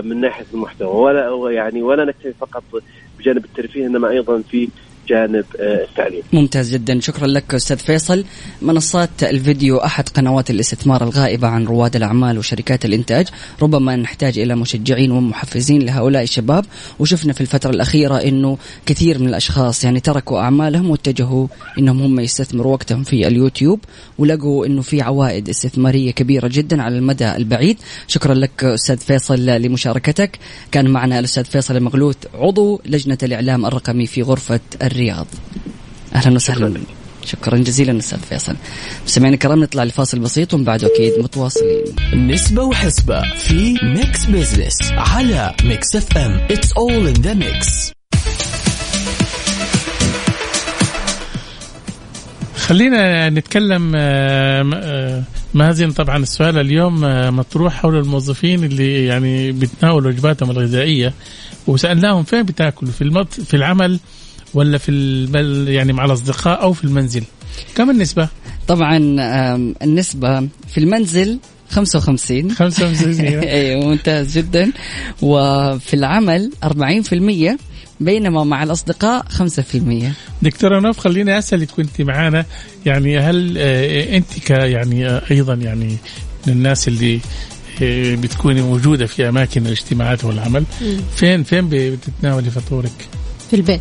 من 0.05 0.21
ناحية 0.21 0.47
المحتوى. 0.55 0.89
ولا 0.89 1.51
يعني 1.51 1.83
ولا 1.83 2.05
نكتفي 2.05 2.33
فقط 2.33 2.65
بجانب 3.19 3.45
الترفيه 3.45 3.87
إنما 3.87 4.09
أيضا 4.11 4.43
في 4.43 4.69
جانب 5.09 5.45
آه، 5.61 5.85
التعليم. 5.85 6.23
ممتاز 6.33 6.73
جدا. 6.73 7.01
شكرا 7.01 7.27
لك 7.27 7.55
أستاذ 7.55 7.77
فيصل. 7.77 8.25
منصات 8.63 9.11
الفيديو 9.23 9.77
أحد 9.77 10.09
قنوات 10.09 10.51
الاستثمار 10.51 11.05
الغائبة 11.05 11.49
عن 11.49 11.65
رواد 11.65 11.97
الأعمال 11.97 12.39
وشركات 12.39 12.85
الإنتاج. 12.85 13.27
ربما 13.63 13.97
نحتاج 13.97 14.39
إلى 14.39 14.55
مشجعين 14.55 15.11
ومحفزين 15.11 15.83
لهؤلاء 15.83 16.23
الشباب. 16.23 16.65
وشفنا 16.99 17.33
في 17.33 17.41
الفترة 17.41 17.71
الأخيرة 17.71 18.15
إنه 18.15 18.59
كثير 18.87 19.19
من 19.19 19.29
الأشخاص 19.29 19.85
يعني 19.85 20.01
تركوا 20.01 20.41
أعمالهم 20.41 20.91
واتجهوا 20.91 21.47
إنهم 21.79 22.03
هم 22.03 22.21
يستثمروا 22.21 22.73
وقتهم 22.73 23.05
في 23.05 23.27
اليوتيوب 23.27 23.81
ولقوا 24.19 24.67
إنه 24.67 24.83
في 24.83 25.03
عوائد 25.03 25.49
استثمارية 25.49 26.11
كبيرة 26.11 26.49
جدا 26.49 26.83
على 26.83 26.99
المدى 26.99 27.37
البعيد. 27.37 27.79
شكرا 28.07 28.35
لك 28.35 28.65
أستاذ 28.65 28.97
فيصل 28.97 29.47
لمشاركتك. 29.47 30.39
كان 30.73 30.91
معنا 30.91 31.19
الأستاذ 31.19 31.45
فيصل 31.45 31.77
المغلوث 31.77 32.17
عضو 32.35 32.81
لجنة 32.87 33.19
الإعلام 33.23 33.67
الرقمي 33.67 34.07
في 34.07 34.23
غرفة 34.23 34.61
الرياض. 34.93 35.27
أهلا 36.15 36.35
وسهلا. 36.35 36.81
شكرا 37.25 37.59
جزيلا. 37.59 37.99
أستاذ 37.99 38.19
فيصل. 38.19 38.57
مستمعينا 39.07 39.35
الكرام 39.35 39.63
نطلع 39.63 39.85
لفاصل 39.85 40.19
بسيط 40.19 40.55
ومن 40.55 40.65
بعده 40.65 40.87
أكيد 40.87 41.13
متواصلين. 41.19 41.85
نسبة 42.15 42.63
وحسبة 42.63 43.23
في 43.35 43.79
Mix 43.83 44.27
Business 44.27 44.93
على 44.93 45.55
Mix 45.65 45.97
FM 45.97 46.17
it's 46.17 46.73
all 46.73 47.07
in 47.07 47.13
the 47.13 47.35
mix 47.35 47.93
خلينا 52.57 53.31
نتكلم 53.31 53.93
آه، 53.97 54.71
آه، 54.75 55.23
مازن. 55.55 55.91
طبعا 55.91 56.17
السؤال 56.17 56.59
اليوم 56.59 57.05
آه، 57.05 57.31
مطروح 57.31 57.75
حول 57.75 57.97
الموظفين 57.97 58.65
اللي 58.65 59.05
يعني 59.07 59.53
بيتناولوا 59.53 60.11
وجباتهم 60.11 60.51
الغذائية 60.51 61.15
وسألناهم 61.67 62.23
فين 62.23 62.43
بتاكلوا؟ 62.43 62.93
في 62.93 63.03
المط... 63.03 63.33
في 63.33 63.55
العمل 63.55 64.01
ولا 64.55 64.79
في 64.79 64.91
البل 64.91 65.69
يعني 65.69 65.93
مع 65.93 66.05
الأصدقاء 66.05 66.63
أو 66.63 66.73
في 66.73 66.85
المنزل. 66.85 67.25
كم 67.75 67.91
النسبة؟ 67.91 68.29
طبعا 68.69 68.97
آم، 69.21 69.75
النسبة 69.83 70.41
في 70.69 70.79
المنزل 70.79 71.39
55 71.71 72.51
55 72.55 73.21
أيوه. 73.21 73.85
ممتاز 73.87 74.39
جدا. 74.39 74.73
وفي 75.23 75.95
العمل 75.95 76.51
40% 76.65 77.59
بينما 78.01 78.45
مع 78.45 78.63
الأصدقاء 78.63 79.27
5% 79.29 80.13
دكتوره 80.43 80.81
نوف 80.81 80.99
خليني 80.99 81.39
أسألك 81.39 81.79
وأنت 81.79 82.01
معانا 82.03 82.45
يعني 82.87 83.19
هل 83.19 83.55
آه، 83.59 84.17
أنت 84.17 84.39
ك 84.47 84.51
يعني 84.51 85.09
آه، 85.09 85.23
أيضا 85.31 85.55
يعني 85.55 85.97
من 86.47 86.53
الناس 86.53 86.89
اللي 86.89 87.21
آه، 87.83 88.15
بتكوني 88.15 88.63
موجودة 88.63 89.07
في 89.07 89.29
أماكن 89.29 89.67
الاجتماعات 89.67 90.25
والعمل. 90.25 90.65
فين 91.17 91.43
فين 91.43 91.69
بتتناولي 91.69 92.51
فطورك؟ 92.51 93.09
في 93.51 93.57
البيت. 93.57 93.81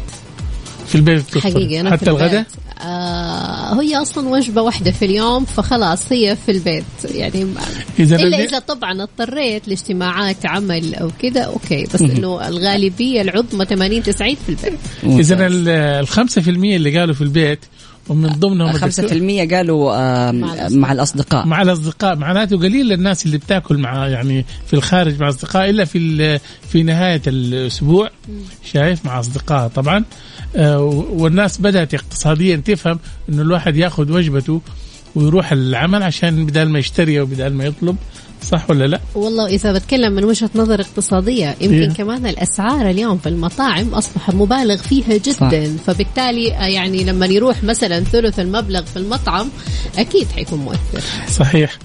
في 0.92 0.96
البيت 0.98 1.22
بتفطري؟ 1.22 1.42
حقيقي 1.54 1.80
أنا 1.82 1.92
حتى 1.92 2.06
في 2.06 2.12
البيت. 2.12 2.22
الغداء؟ 2.24 2.46
آه 2.82 3.82
هي 3.82 3.96
أصلا 3.96 4.30
وجبة 4.30 4.62
واحدة 4.62 4.92
في 4.92 5.06
اليوم 5.06 5.46
فخلاص 5.46 6.12
هي 6.12 6.38
في 6.46 6.52
البيت 6.52 6.84
يعني 7.16 7.46
إذا 8.00 8.16
إلا 8.16 8.26
اللي- 8.26 8.44
إذا 8.46 8.60
طبعا 8.60 9.04
اضطريت 9.04 9.68
لاجتماعات 9.68 10.46
عمل 10.46 10.96
أو 10.96 11.12
كده 11.22 11.42
أوكي 11.42 11.84
بس 11.94 12.02
إنه 12.02 12.48
الغالبية 12.48 13.22
العظمى 13.22 13.66
80 13.66 14.04
90 14.04 14.36
في 14.36 14.50
البيت 14.50 14.80
إذا 15.20 15.48
ال 15.48 16.08
5% 16.08 16.48
اللي 16.76 17.00
قالوا 17.00 17.16
في 17.16 17.22
البيت 17.22 17.60
ومن 18.12 18.30
ضمنهم 18.30 18.72
5% 18.74 19.56
قالوا 19.56 19.96
آم، 20.30 20.40
مع 20.40 20.52
الأصدقاء. 20.54 20.78
مع 20.78 20.92
الأصدقاء. 20.92 21.46
مع 21.46 21.62
الأصدقاء. 21.62 22.16
معناته 22.16 22.58
قليل 22.58 22.92
الناس 22.94 23.26
اللي 23.26 23.38
بتاكل 23.38 23.78
مع 23.78 24.08
يعني 24.08 24.46
في 24.68 24.74
الخارج 24.74 25.20
مع 25.22 25.30
أصدقاء 25.30 25.70
إلا 25.70 25.86
في 25.86 26.40
في 26.70 26.84
نهاية 26.84 27.22
الأسبوع 27.28 28.10
شايف؟ 28.74 29.06
مع 29.06 29.20
اصدقائها 29.20 29.68
طبعا. 29.68 30.04
آه، 30.56 30.80
والناس 31.12 31.62
بدأت 31.62 31.94
اقتصاديا 31.94 32.56
تفهم 32.56 33.00
إنه 33.30 33.42
الواحد 33.42 33.76
ياخذ 33.78 34.12
وجبته 34.12 34.62
ويروح 35.16 35.52
العمل 35.52 36.04
عشان 36.04 36.46
بدل 36.46 36.70
ما 36.70 36.80
يشتري 36.80 37.20
وبدل 37.20 37.50
ما 37.54 37.64
يطلب 37.66 37.96
صح 38.44 38.70
ولا 38.70 38.88
لا؟ 38.88 39.00
والله 39.16 39.48
إذا 39.48 39.74
بتكلم 39.74 40.14
من 40.14 40.24
وجهة 40.24 40.50
نظر 40.56 40.82
اقتصادية 40.82 41.56
يمكن 41.62 41.82
إيه. 41.82 41.90
كمان 41.90 42.28
الأسعار 42.28 42.90
اليوم 42.90 43.18
في 43.18 43.30
المطاعم 43.30 43.94
أصبح 43.94 44.30
مبالغ 44.30 44.78
فيها 44.78 45.18
جدا 45.18 45.78
صح. 45.78 45.84
فبالتالي 45.86 46.54
آه، 46.54 46.66
يعني 46.66 47.04
لما 47.04 47.26
يروح 47.26 47.64
مثلا 47.64 48.00
ثلث 48.00 48.40
المبلغ 48.40 48.82
في 48.82 48.98
المطعم 48.98 49.50
أكيد 49.98 50.28
حيكون 50.36 50.60
مؤثر 50.60 51.02
صحيح 51.30 51.78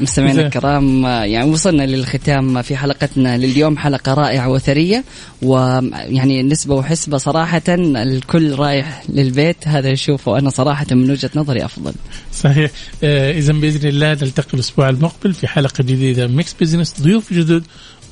مستمعينا 0.00 0.46
الكرام 0.46 1.04
يعني 1.04 1.50
وصلنا 1.50 1.82
للختام 1.82 2.62
في 2.62 2.76
حلقتنا 2.76 3.38
لليوم 3.38 3.78
حلقة 3.78 4.14
رائعة 4.14 4.48
وثرية 4.48 5.04
ويعني 5.42 6.42
نسبة 6.42 6.74
وحسبة 6.74 7.18
صراحة 7.18 7.62
الكل 7.68 8.54
رايح 8.54 9.02
للبيت 9.08 9.56
هذا 9.64 9.88
يشوفه 9.88 10.38
أنا 10.38 10.50
صراحة 10.50 10.86
من 10.90 11.10
وجهة 11.10 11.30
نظري 11.34 11.64
أفضل. 11.64 11.92
صحيح. 12.32 12.70
آه 13.04 13.32
اذا 13.32 13.52
بإذن 13.52 13.88
الله 13.88 14.12
نلتقي 14.12 14.54
الأسبوع 14.54 14.88
المقبل 14.88 15.34
في 15.34 15.46
حلقة 15.46 15.82
جديدة 15.82 16.26
Mix 16.26 16.54
Business 16.60 16.94
ضيوف 17.00 17.32
جدد 17.32 17.62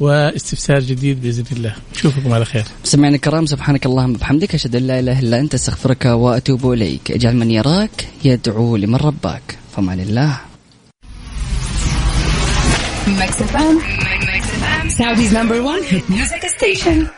واستفسار 0.01 0.80
جديد 0.80 1.22
بإذن 1.22 1.45
الله. 1.53 1.74
نشوفكم 1.95 2.33
على 2.33 2.45
خير. 2.45 2.64
مستمعينا 2.85 3.16
الكرام 3.16 3.47
سبحانك 3.47 3.87
اللهم 3.87 4.11
وبحمدك 4.11 4.55
أشهد 4.55 4.76
أن 4.76 4.87
لا 4.87 4.99
إله 4.99 5.18
إلا 5.18 5.41
أنت 5.41 5.55
أستغفرك 5.55 6.05
وأتوب 6.05 6.72
إليك. 6.72 7.11
أجعل 7.11 7.37
من 7.37 7.51
يراك 7.51 8.09
يدعو 8.24 8.76
لمن 8.76 8.97
رباك. 8.97 9.59
في 9.76 9.86
أمان 9.86 10.01
الله. 10.01 10.51
Mix 13.07 13.36
FM, 13.36 14.90
Saudi's 14.90 15.32
number 15.32 15.61
one 15.61 15.82
hit 15.82 16.09
music 16.09 16.42
station. 16.50 17.11